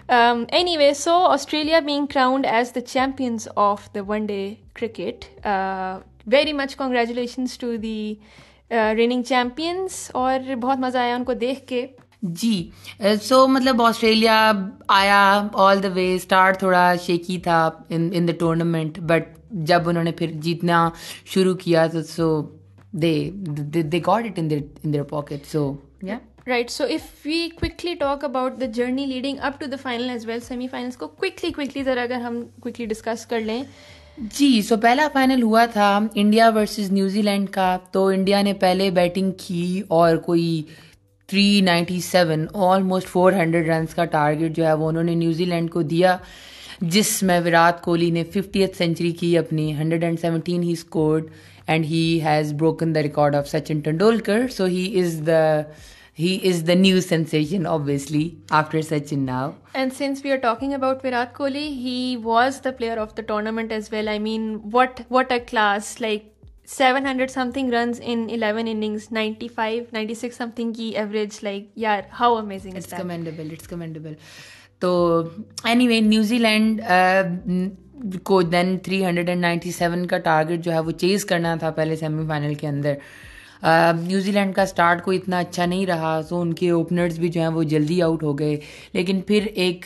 anyway 0.77 0.93
so 0.93 1.13
Australia 1.25 1.79
being 1.79 2.05
crowned 2.05 2.45
as 2.45 2.73
the 2.75 2.81
champions 2.81 3.47
of 3.55 3.89
the 3.95 3.99
one 4.07 4.25
day 4.25 4.53
cricket 4.73 5.25
very 6.27 6.53
much 6.53 6.75
congratulations 6.75 7.57
to 7.57 7.75
the 7.75 8.13
reigning 8.71 9.23
champions 9.23 10.09
اور 10.13 10.53
بہت 10.61 10.79
مزہ 10.79 10.97
آیا 10.97 11.15
ان 11.15 11.23
کو 11.23 11.33
دیکھ 11.33 11.65
کے۔ 11.67 11.85
جی 12.21 12.69
so 13.21 13.47
مطلب 13.47 13.81
Australia 13.81 14.51
آیا 14.87 15.21
آل 15.53 15.83
دا 15.83 15.89
وے 15.93 16.13
start 16.15 16.59
تھوڑا 16.59 16.93
شیکی 17.05 17.37
تھا 17.43 17.69
ان 17.89 18.27
دا 18.27 18.33
ٹورنامنٹ 18.39 18.99
بٹ 18.99 19.29
جب 19.67 19.89
انہوں 19.89 20.03
نے 20.03 20.11
پھر 20.11 20.31
جیتنا 20.41 20.89
شروع 21.33 21.53
کیا 21.53 21.87
تو 21.87 22.03
so 22.03 22.41
they 23.01 23.13
they 23.33 23.99
got 24.07 24.25
it 24.25 24.39
in 24.39 24.49
their 24.49 25.03
pocket 25.03 25.51
so 25.51 25.73
right 26.51 26.69
so 26.71 26.83
if 26.89 27.25
we 27.25 27.47
quickly 27.55 27.93
talk 27.95 28.23
about 28.23 28.59
the 28.61 28.65
journey 28.73 29.05
leading 29.05 29.37
up 29.41 29.59
to 29.59 29.65
the 29.65 29.81
final 29.81 30.09
as 30.09 30.25
well 30.25 30.39
semi 30.41 30.67
finals 30.67 30.97
کو 30.97 31.07
quickly 31.09 31.51
quickly 31.51 31.83
ذرا 31.83 32.01
اگر 32.01 32.21
ہم 32.21 32.41
کوکلی 32.59 32.85
ڈسکس 32.85 33.25
کر 33.25 33.39
لیں 33.41 33.63
جی 34.29 34.61
سو 34.61 34.75
پہلا 34.77 35.07
final 35.13 35.43
ہوا 35.43 35.65
تھا 35.65 35.97
India 36.15 36.49
versus 36.55 36.91
New 36.91 37.21
Zealand 37.21 37.49
کا 37.49 37.77
تو 37.91 38.05
انڈیا 38.07 38.41
نے 38.41 38.53
پہلے 38.59 38.89
بیٹنگ 38.91 39.31
کی 39.37 39.81
اور 39.89 40.15
کوئی 40.25 40.61
three 41.29 41.61
ninety 41.61 41.99
seven 42.01 42.45
almost 42.63 43.07
four 43.07 43.33
hundred 43.33 43.67
runs 43.67 43.93
کا 43.95 44.05
ٹارگیٹ 44.07 44.55
جو 44.55 44.65
ہے 44.65 44.73
وہ 44.73 44.87
انہوں 44.87 45.03
نے 45.03 45.15
نیوزی 45.15 45.45
لینڈ 45.45 45.69
کو 45.71 45.81
دیا 45.83 46.15
جس 46.81 47.21
میں 47.23 47.39
وراٹ 47.39 47.81
کوہلی 47.81 48.09
نے 48.11 48.23
ففٹی 48.23 48.61
ایتھ 48.61 48.77
سینچری 48.77 49.11
کی 49.11 49.37
اپنی 49.37 49.73
hundred 49.77 50.03
and 50.03 50.19
seventeen 50.19 50.63
he 50.63 50.71
scored 50.71 51.25
and 51.67 51.85
he 51.85 52.19
has 52.23 52.53
broken 52.53 52.93
the 52.95 53.03
record 53.03 53.35
of 53.35 53.49
Sachin 53.49 53.79
Tendulkar 53.79 54.47
so 54.47 54.65
he 54.65 54.83
is 55.01 55.19
the 55.27 55.41
he 56.17 56.37
is 56.43 56.65
the 56.67 56.73
new 56.73 56.99
sensation 57.01 57.65
obviously 57.67 58.29
after 58.51 58.81
Sachin 58.81 59.19
now 59.25 59.51
and 59.73 59.93
since 59.97 60.23
we 60.23 60.31
are 60.31 60.37
talking 60.37 60.73
about 60.73 61.05
Virat 61.05 61.33
Kohli 61.35 61.67
he 61.67 62.15
was 62.23 62.59
the 62.63 62.71
player 62.71 62.97
of 62.97 63.15
the 63.17 63.21
tournament 63.27 63.71
as 63.71 63.87
well 63.91 64.07
I 64.07 64.19
mean 64.19 64.55
what 64.73 65.01
what 65.11 65.31
a 65.31 65.39
class 65.51 65.99
like 66.01 66.23
seven 66.67 67.05
hundred 67.07 67.31
something 67.53 67.73
runs 67.73 68.01
in 68.03 68.27
eleven 68.31 68.67
innings 68.67 69.11
ninety 69.11 69.47
five 69.55 69.83
ninety 69.93 70.15
six 70.15 70.37
something 70.55 70.73
کی 70.73 70.91
average 70.95 71.39
like 71.43 71.65
یار 71.75 72.01
how 72.19 72.35
amazing 72.37 72.75
it's 72.75 72.93
commendable 72.97 73.49
it's 73.51 73.67
commendable 73.67 74.13
تو 74.79 75.23
any 75.63 75.87
way 75.87 75.99
New 76.01 76.37
Zealand 76.37 76.81
کو 78.23 78.41
then 78.41 78.77
three 78.83 79.03
hundred 79.05 79.29
and 79.29 79.41
ninety 79.41 79.71
seven 79.71 80.05
کا 80.07 80.17
target 80.19 80.63
جو 80.63 80.71
ہے 80.71 80.79
وہ 80.79 80.91
چیز 80.99 81.25
کرنا 81.25 81.55
تھا 81.55 81.69
پہلے 81.71 81.95
سیمی 81.95 82.27
فائنل 82.27 82.53
کے 82.53 82.67
اندر 82.67 82.93
نیوزی 83.63 84.31
لینڈ 84.31 84.53
کا 84.55 84.61
اسٹارٹ 84.61 85.03
کوئی 85.03 85.17
اتنا 85.17 85.39
اچھا 85.39 85.65
نہیں 85.65 85.85
رہا 85.85 86.19
سو 86.29 86.39
ان 86.41 86.53
کے 86.53 86.69
اوپنرز 86.69 87.19
بھی 87.19 87.27
جو 87.27 87.41
ہیں 87.41 87.47
وہ 87.47 87.63
جلدی 87.63 88.01
آؤٹ 88.01 88.23
ہو 88.23 88.37
گئے۔ 88.39 88.59
لیکن 88.93 89.21
پھر 89.21 89.45
ایک 89.55 89.85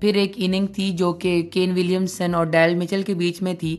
پھر 0.00 0.14
ایک 0.14 0.32
اننگ 0.36 0.66
تھی 0.66 0.90
جو 0.90 1.12
کہ 1.12 1.40
کین 1.52 1.72
ولیمسن 1.72 2.34
اور 2.34 2.46
ڈیل 2.46 2.74
مچل 2.74 3.02
کے 3.02 3.14
بیچ 3.14 3.42
میں 3.42 3.54
تھی، 3.54 3.76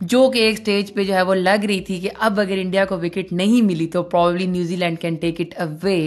جو 0.00 0.30
کہ 0.30 0.38
ایک 0.38 0.58
اسٹیج 0.58 0.92
پہ 0.94 1.04
جو 1.04 1.14
ہے 1.14 1.22
وہ 1.22 1.34
لگ 1.34 1.64
رہی 1.68 1.80
تھی 1.80 1.98
کہ 2.00 2.10
اب 2.18 2.40
اگر 2.40 2.58
انڈیا 2.60 2.84
کو 2.84 2.96
وکٹ 2.98 3.32
نہیں 3.32 3.62
ملی 3.62 3.86
تو 3.86 4.02
probably 4.02 4.46
New Zealand 4.76 4.98
can 5.00 5.14
take 5.14 5.40
it 5.40 5.60
away 5.60 5.98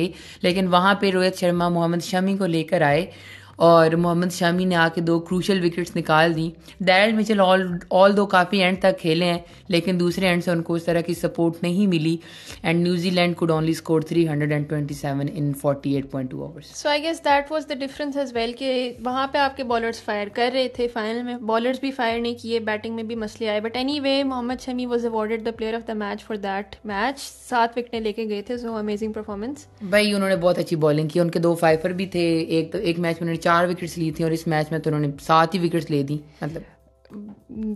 لیکن 0.42 0.68
وہاں 0.68 0.94
پہ 0.94 1.10
روہت 1.10 1.40
شرما، 1.40 1.70
محمد 1.70 2.04
شمی 2.04 2.36
کو 2.38 2.46
لے 2.46 2.64
کر 2.64 2.82
آئے۔ 2.82 3.06
اور 3.56 3.92
محمد 3.92 4.32
شامی 4.32 4.66
نے 4.66 4.76
آ 4.76 4.88
کے 4.96 5.02
دو 5.02 5.20
کروشل 5.20 5.64
وکٹس 5.66 5.96
نکال 5.96 6.36
دیں۔ 6.36 6.50
Darrell 6.80 7.12
Mitchell 7.12 7.40
all 7.40 7.62
all 7.90 8.18
do 8.18 8.26
coffee 8.26 8.64
and 8.64 8.80
تک 8.80 9.00
کھیلے 9.00 9.26
ہیں 9.26 9.40
لیکن 9.68 10.00
دوسرے 10.00 10.28
اینڈ 10.28 10.44
سے 10.44 10.52
ان 10.52 10.62
کو 10.62 10.74
اس 10.74 10.84
طرح 10.84 11.02
کی 11.02 11.14
سپورٹ 11.14 11.64
نہیں 11.64 11.88
ملی۔ 11.88 12.18
And 12.64 12.84
New Zealand 13.10 13.36
could 13.36 13.52
only 13.52 13.72
score 13.72 14.02
three 14.02 14.28
hundred 14.28 14.52
and 14.52 14.70
twenty 14.70 14.94
seven 14.94 15.28
in 15.34 15.54
forty 15.54 15.94
eight 15.96 16.12
point 16.12 16.32
two 16.32 16.44
overs 16.46 16.76
so 16.76 16.90
I 16.90 17.04
guess 17.04 17.24
that 17.26 17.52
was 17.52 17.70
the 17.70 17.76
difference 17.76 18.18
as 18.18 18.34
well 18.36 18.54
کہ 18.60 18.94
وہاں 19.06 19.28
پہ 19.28 19.38
آپ 19.38 19.58
کے 19.58 19.64
بالرس 19.64 20.02
فائر 20.02 20.28
کر 20.34 20.50
رہے 20.54 20.68
تھے 20.68 20.88
فائنل 20.88 21.22
میں 21.24 21.36
بالرس 21.38 21.80
بھی 21.80 21.92
فائر 21.92 22.20
نہیں 22.20 22.36
کیے 22.42 22.60
بیٹنگ 22.60 22.96
میں 22.96 23.04
بھی 23.04 23.16
مسئلے 23.16 23.50
آئے 23.50 23.62
but 23.62 23.76
anyway 24.00 24.24
Mohammed 24.24 24.62
Shami 24.66 24.86
was 24.86 25.06
awarded 25.06 25.46
the 25.46 25.52
player 25.58 25.74
of 25.74 25.88
the 25.88 25.94
match 25.94 26.24
for 26.24 26.36
that 26.36 26.76
match 26.86 27.20
سات 27.50 27.78
وکٹیں 27.78 28.00
لے 28.00 28.14
کے 28.14 28.28
گئے 28.30 28.42
تھے 28.42 28.58
سو 28.58 28.76
امیزنگ 28.76 29.12
پرفارمنس 29.12 29.66
بھائی 29.82 30.14
انہوں 30.14 30.30
نے 30.30 30.36
بہت 30.36 30.60
اچھی 30.60 30.76
بالنگ 30.76 31.08
کی 31.08 31.20
ان 31.20 31.30
کے 31.30 31.40
دو 31.40 31.54
فائفر 31.56 31.90
بھی 31.90 32.06
تھے 32.06 32.28
ایک 32.40 32.76
ایک 32.76 33.00
میچ 33.00 33.22
میں 33.22 33.34
چار 33.44 33.68
وکٹس 33.68 33.98
لی 33.98 34.12
تھیں 34.12 34.26
اور 34.26 34.32
اس 34.32 34.48
میچ 34.48 34.72
میں 34.72 34.80
تو 34.80 34.90
انہوں 34.90 35.02
نے 35.02 35.12
سات 35.22 35.56
ہی 35.56 35.60
وکٹس 35.60 35.90
لے 35.92 36.02
دی 36.04 36.18
مطلب 36.42 36.62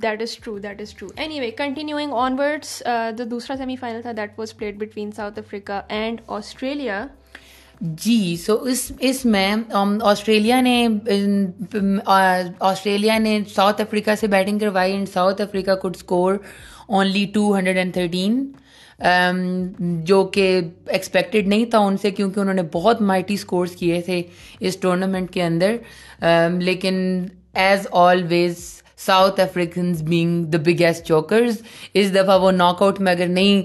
that 0.01 0.21
is 0.21 0.37
true 0.37 0.57
that 0.59 0.81
is 0.81 0.93
true 0.93 1.07
anyway 1.39 1.51
continuing 1.57 2.13
onwards 2.39 2.81
جو 3.17 3.25
دوسرا 3.25 3.57
سیمی 3.57 3.75
فائنل 3.75 4.01
تھا 4.01 4.11
that 4.17 4.39
was 4.39 4.55
played 4.57 4.77
between 4.77 5.11
South 5.11 5.39
Africa 5.39 5.81
and 5.89 6.21
Australia 6.27 7.05
G 7.81 8.35
so 8.37 8.53
اس 8.63 8.91
اس 8.99 9.25
میں 9.25 9.55
آسٹریلیا 9.71 10.59
نے 10.61 10.87
آسٹریلیا 12.05 13.17
نے 13.17 13.39
ساؤتھ 13.55 13.81
افریقہ 13.81 14.15
سے 14.19 14.27
بیٹنگ 14.27 14.59
کروائی 14.59 14.93
and 14.93 15.09
South 15.09 15.41
Africa 15.41 15.75
could 15.75 15.95
score 15.95 16.35
only 16.87 17.25
two 17.33 17.55
hundred 17.55 17.77
and 17.77 17.93
thirteen 17.93 18.45
جو 20.03 20.23
کہ 20.23 20.61
ایکسپیکٹڈ 20.87 21.47
نہیں 21.47 21.65
تھا 21.65 21.77
ان 21.77 21.97
سے 21.97 22.11
کیونکہ 22.11 22.39
انہوں 22.39 22.53
نے 22.53 22.61
بہت 22.71 23.01
مائٹی 23.01 23.33
اسکورس 23.33 23.71
کیے 23.71 24.01
تھے 24.01 24.23
اس 24.59 24.77
ٹورنامنٹ 24.77 25.31
کے 25.31 25.43
اندر۔ 25.43 25.75
لیکن 26.59 27.25
as 27.53 27.87
always 27.91 28.76
South 28.99 29.39
Africans 29.39 30.01
being 30.03 30.43
the 30.43 30.57
biggest 30.65 31.05
chokers 31.05 31.61
اس 31.93 32.13
دفعہ 32.13 32.39
وہ 32.41 32.51
ناک 32.51 32.81
آؤٹ 32.81 32.99
میں 32.99 33.11
اگر 33.11 33.27
نہیں 33.27 33.61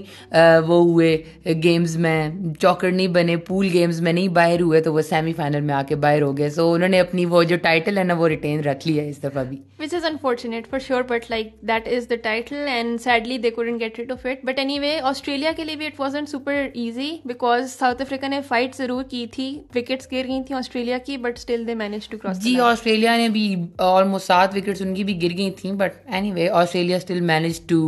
وہ 0.67 0.81
ہوئے 0.83 1.17
گیمز 1.63 1.95
میں. 1.97 2.29
چوکر 2.59 2.91
نہیں 2.91 3.07
بنے 3.15 3.37
پول 3.47 3.69
گیمز 3.73 4.01
میں 4.01 4.13
نہیں 4.13 4.27
باہر 4.35 4.61
ہوئے 4.61 4.81
تو 4.81 4.93
وہ 4.93 5.01
سیمی 5.01 5.33
فائنل 5.33 5.61
میں 5.61 5.75
آ 5.75 5.81
کے 5.87 5.95
باہر 5.95 6.21
ہو 6.21 6.37
گئے. 6.37 6.49
سو 6.49 6.71
انہوں 6.73 6.89
نے 6.89 6.99
اپنی 6.99 7.25
وہ 7.25 7.43
جو 7.43 7.55
ٹائٹل 7.63 7.97
ہے 7.97 8.03
نا 8.03 8.13
وہ 8.13 8.27
ریٹین 8.27 8.59
رکھ 8.63 8.87
لیا 8.87 9.03
اس 9.03 9.23
دفعہ 9.23 9.43
بھی. 9.43 9.57
Which 9.79 9.93
is 9.93 10.05
unfortunate 10.05 10.67
for 10.69 10.79
sure 10.79 11.01
but 11.07 11.29
like 11.29 11.51
that 11.67 11.87
is 11.95 12.09
the 12.09 12.15
title 12.23 12.67
and 12.67 13.01
sadly 13.01 13.37
they 13.37 13.49
couldn't 13.51 13.81
get 13.81 13.99
rid 13.99 14.11
of 14.11 14.25
it 14.25 14.45
but 14.45 14.59
anyway 14.79 14.99
Australia 15.03 15.51
کے 15.57 15.63
لیے 15.63 15.75
بھی 15.75 15.85
it 15.85 15.99
was 15.99 16.15
super 16.27 16.67
easy 16.73 17.11
because 17.25 17.71
South 17.71 18.01
Africa 18.01 18.27
نے 18.27 18.39
فائٹ 18.47 18.75
ضرور 18.75 19.03
کی 19.09 19.25
تھی. 19.31 19.49
وکٹس 19.75 20.11
گر 20.11 20.25
گئی 20.27 20.41
تھیں 20.43 20.57
آسٹریلیا 20.57 20.97
کی 21.05 21.17
but 21.17 21.37
still 21.37 21.67
they 21.67 21.75
manage 21.75 22.09
to 22.09 22.17
cross 22.17 22.39
G 22.43 22.59
Australia 22.61 23.17
نے 23.17 23.27
بھی 23.29 23.55
آلموسٹ 23.79 24.27
سات 24.27 24.55
وکٹس 24.55 24.81
ان 24.81 24.93
کی 24.95 25.03
بھی 25.03 25.21
گر 25.23 25.37
گئی 25.37 25.49
تھیں 25.51 25.71
but 25.71 25.93
anyway 26.31 26.49
Australia 26.49 26.97
still 26.97 27.21
manage 27.21 27.59
to 27.67 27.81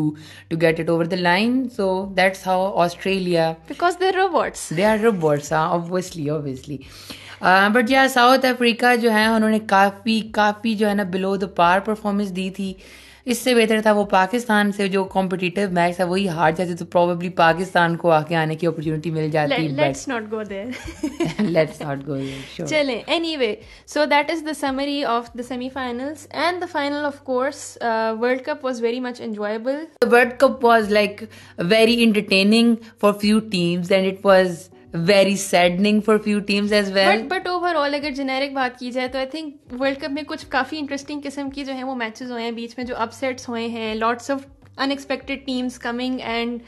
to 0.49 0.57
get 0.61 0.79
it 0.79 0.89
over 0.89 1.05
the 1.05 1.15
line 1.15 1.67
so 1.77 1.89
that's 2.17 2.47
how 2.47 2.71
Australia 2.83 3.51
because 3.67 3.99
they 3.99 4.11
robots 4.11 4.71
they 4.77 4.85
are 4.85 4.97
robots 5.03 5.51
obviously 5.53 6.29
obviously 6.29 6.77
but 7.73 7.91
yeah 7.91 8.07
South 8.09 8.45
Africa 8.45 8.95
جو 8.95 9.11
ہے 9.13 9.25
انہوں 9.25 9.49
نے 9.49 9.59
کافی 9.67 10.19
کافی 10.33 10.75
جو 10.75 10.89
ہے 10.89 10.93
نا 10.93 11.03
بلو 11.03 11.35
دا 11.35 11.47
پار 11.55 11.79
پرفارمنس 11.79 12.35
دی 12.35 12.49
تھی 12.49 12.73
اس 13.25 13.37
سے 13.37 13.53
بہتر 13.55 13.79
تھا 13.81 13.91
وہ 13.91 14.03
پاکستان 14.05 14.71
سے 14.71 14.87
جو 14.87 15.03
کمپٹیٹو 15.03 15.61
میچ 15.73 15.95
تھا 15.95 16.05
وہی 16.05 16.27
ہار 16.29 16.51
جاتے 16.57 16.75
تو 16.75 16.85
پرابیبلی 16.85 17.29
پاکستان 17.37 17.95
کو 17.97 18.11
آگے 18.11 18.35
آنے 18.35 18.55
کی 18.55 18.67
اپرچونیٹی 18.67 19.11
مل 19.11 19.29
جاتی 19.31 19.67
let's 19.67 20.07
not 20.07 20.31
go 20.31 20.43
there 20.49 21.41
let's 21.41 21.81
not 21.81 22.05
go 22.07 22.17
چلیں 22.67 23.01
anyway 23.37 23.53
so 23.87 24.05
that 24.05 24.31
is 24.31 24.45
the 24.45 24.53
summary 24.59 25.03
of 25.05 25.33
the 25.37 25.43
semi 25.43 25.69
finals 25.69 26.27
and 26.33 26.61
the 26.61 26.65
final 26.71 27.05
of 27.05 27.19
course 27.23 27.77
world 28.19 28.45
cup 28.45 28.65
was 28.65 28.81
very 28.81 28.99
much 28.99 29.21
enjoyable 29.21 29.83
world 30.11 30.39
cup 30.39 30.65
was 30.65 30.91
like 30.91 31.23
very 31.69 32.01
entertaining 32.03 32.75
for 32.99 33.13
few 33.21 33.39
teams 33.51 33.91
and 33.91 34.07
it 34.07 34.25
was 34.25 34.67
very 35.07 35.35
saddening 35.35 36.01
for 36.01 36.17
few 36.17 36.39
teams 36.39 36.73
as 36.73 36.91
well 36.91 37.21
but 37.27 37.47
overall 37.75 37.93
اگر 37.93 38.11
generic 38.11 38.53
بات 38.53 38.79
کی 38.79 38.91
جائے 38.91 39.07
تو 39.07 39.17
I 39.17 39.27
think 39.27 39.73
World 39.79 39.99
cup 39.99 40.11
میں 40.11 40.23
کچھ 40.23 40.45
کافی 40.49 40.77
interesting 40.79 41.21
قسم 41.23 41.49
کی 41.49 41.63
جو 41.63 41.73
ہیں 41.73 41.83
وہ 41.83 41.95
میچز 41.95 42.31
ہوئے 42.31 42.43
ہیں، 42.43 42.51
بیچ 42.51 42.73
میں 42.77 42.85
جو 42.85 42.95
اپ 42.97 43.13
سیٹس 43.13 43.49
ہوئے 43.49 43.67
ہیں 43.67 43.95
lots 43.95 44.31
of 44.31 44.45
unexpected 44.77 45.45
teams 45.45 45.79
coming 45.79 46.19
and 46.23 46.59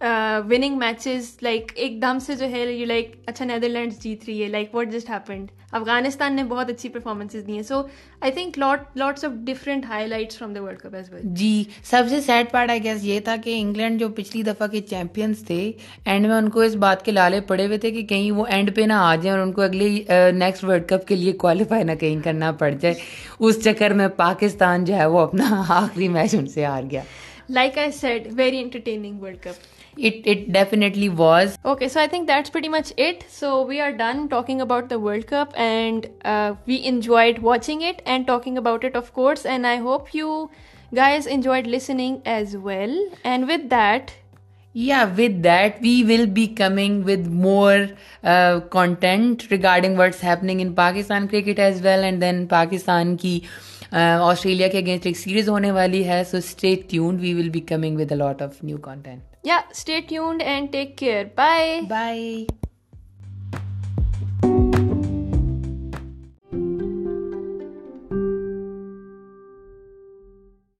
winning 0.00 0.78
matches 0.78 1.30
like 1.42 1.72
ایک 1.74 2.00
دم 2.02 2.18
سے 2.18 2.34
جو 2.34 2.46
ہے 2.50 2.64
یو 2.64 2.86
لائک 2.86 3.14
اچھا 3.26 3.44
نیدر 3.44 3.68
لینڈس 3.68 4.02
جیت 4.02 4.24
رہی 4.26 4.42
ہے 4.42 4.48
like 4.48 4.74
what 4.74 4.92
just 4.92 5.10
happened 5.10 5.50
Afghanistan 5.72 6.34
نے 6.36 6.42
بہت 6.44 6.70
اچھی 6.70 6.88
پرفارمنسز 6.88 7.46
دی 7.46 7.52
ہیں 7.52 7.62
so 7.62 7.80
I 8.20 8.32
think 8.32 8.58
lot 8.58 8.96
lots 8.96 9.24
of 9.24 9.32
different 9.44 9.84
highlights 10.06 10.38
from 10.38 10.52
the 10.52 10.62
world 10.62 10.78
cup 10.78 10.94
as 10.94 11.12
well 11.12 11.22
جی 11.34 11.64
سب 11.84 12.02
سے 12.10 12.20
سیڈ 12.20 12.50
پارٹ 12.50 12.70
آئی 12.70 12.82
گیس 12.84 13.04
یہ 13.04 13.20
تھا 13.20 13.36
کہ 13.44 13.58
انگلینڈ 13.60 14.00
جو 14.00 14.08
پچھلی 14.16 14.42
دفعہ 14.42 14.66
کے 14.66 14.80
چیمپئنس 14.80 15.44
تھے 15.46 15.60
اینڈ 16.04 16.26
میں 16.26 16.36
ان 16.36 16.48
کو 16.48 16.60
اس 16.60 16.74
بات 16.76 17.04
کے 17.04 17.12
لالے 17.12 17.40
پڑے 17.48 17.66
ہوئے 17.66 17.78
تھے 17.78 17.90
کہ 17.90 18.02
کہیں 18.06 18.30
وہ 18.30 18.46
اینڈ 18.46 18.74
پہ 18.76 18.82
نہ 18.82 19.00
آ 19.02 19.14
جائیں 19.14 19.30
اور 19.30 19.46
ان 19.46 19.52
کو 19.52 19.62
اگلے 19.62 19.88
نیکسٹ 20.34 20.64
ورلڈ 20.64 20.88
کپ 20.88 21.06
کے 21.08 21.16
لیے 21.16 21.32
کوالیفائی 21.38 21.84
نہ 21.84 21.94
کہیں 22.00 22.20
کرنا 22.22 22.52
پڑ 22.54 22.70
جائے 22.72 22.94
اس 23.40 23.62
چکر 23.64 23.92
میں 23.92 24.08
پاکستان 24.16 24.84
جو 24.84 24.94
ہے 24.94 25.06
وہ 25.06 25.20
اپنا 25.20 25.62
آخری 25.68 26.08
میچ 26.08 26.34
ان 26.34 26.46
سے 26.46 26.64
ہار 26.64 26.82
گیا 26.90 27.02
like 27.50 27.78
I 27.78 27.90
said 27.92 28.26
very 28.32 28.58
entertaining 28.58 29.20
world 29.20 29.42
cup 29.42 29.75
It, 29.96 30.26
it 30.26 30.52
definitely 30.52 31.08
was. 31.08 31.56
Okay, 31.64 31.88
so 31.88 32.00
I 32.00 32.06
think 32.06 32.26
that's 32.26 32.50
pretty 32.50 32.68
much 32.68 32.92
it. 32.96 33.24
So 33.28 33.62
we 33.62 33.80
are 33.80 33.92
done 33.92 34.28
talking 34.28 34.60
about 34.60 34.88
the 34.90 34.98
World 34.98 35.26
Cup 35.26 35.52
and 35.56 36.08
uh, 36.24 36.54
we 36.66 36.84
enjoyed 36.84 37.38
watching 37.38 37.80
it 37.80 38.02
and 38.04 38.26
talking 38.26 38.58
about 38.58 38.84
it, 38.84 38.94
of 38.94 39.12
course. 39.14 39.46
And 39.46 39.66
I 39.66 39.76
hope 39.76 40.12
you 40.12 40.50
guys 40.94 41.26
enjoyed 41.26 41.66
listening 41.66 42.20
as 42.26 42.56
well. 42.56 42.94
And 43.24 43.48
with 43.48 43.70
that, 43.70 44.12
we 44.74 46.04
will 46.04 46.26
be 46.26 46.48
coming 46.48 47.02
with 47.04 47.26
more 47.26 47.88
uh, 48.22 48.60
content 48.60 49.46
regarding 49.50 49.96
what's 49.96 50.20
happening 50.20 50.60
in 50.60 50.74
Pakistan 50.74 51.28
cricket 51.28 51.58
as 51.58 51.80
well, 51.80 52.04
and 52.04 52.20
then 52.20 52.46
Pakistan 52.48 53.16
ki 53.16 53.40
Australia 53.92 54.68
کے 54.68 54.78
against 54.78 55.06
ایک 55.06 55.16
series 55.16 55.48
ہونے 55.48 55.70
والی 55.72 56.06
ہے 56.08 56.22
so 56.30 56.36
stay 56.36 56.74
tuned 56.88 57.20
we 57.20 57.32
will 57.34 57.48
be 57.48 57.60
coming 57.68 57.98
with 58.00 58.12
a 58.12 58.18
lot 58.18 58.42
of 58.42 58.62
new 58.64 58.78
content 58.86 59.35
yeah 59.46 59.56
stay 59.70 60.00
tuned 60.00 60.42
and 60.42 60.72
take 60.72 60.96
care 60.98 61.24
bye 61.34 61.80
bye 61.88 62.44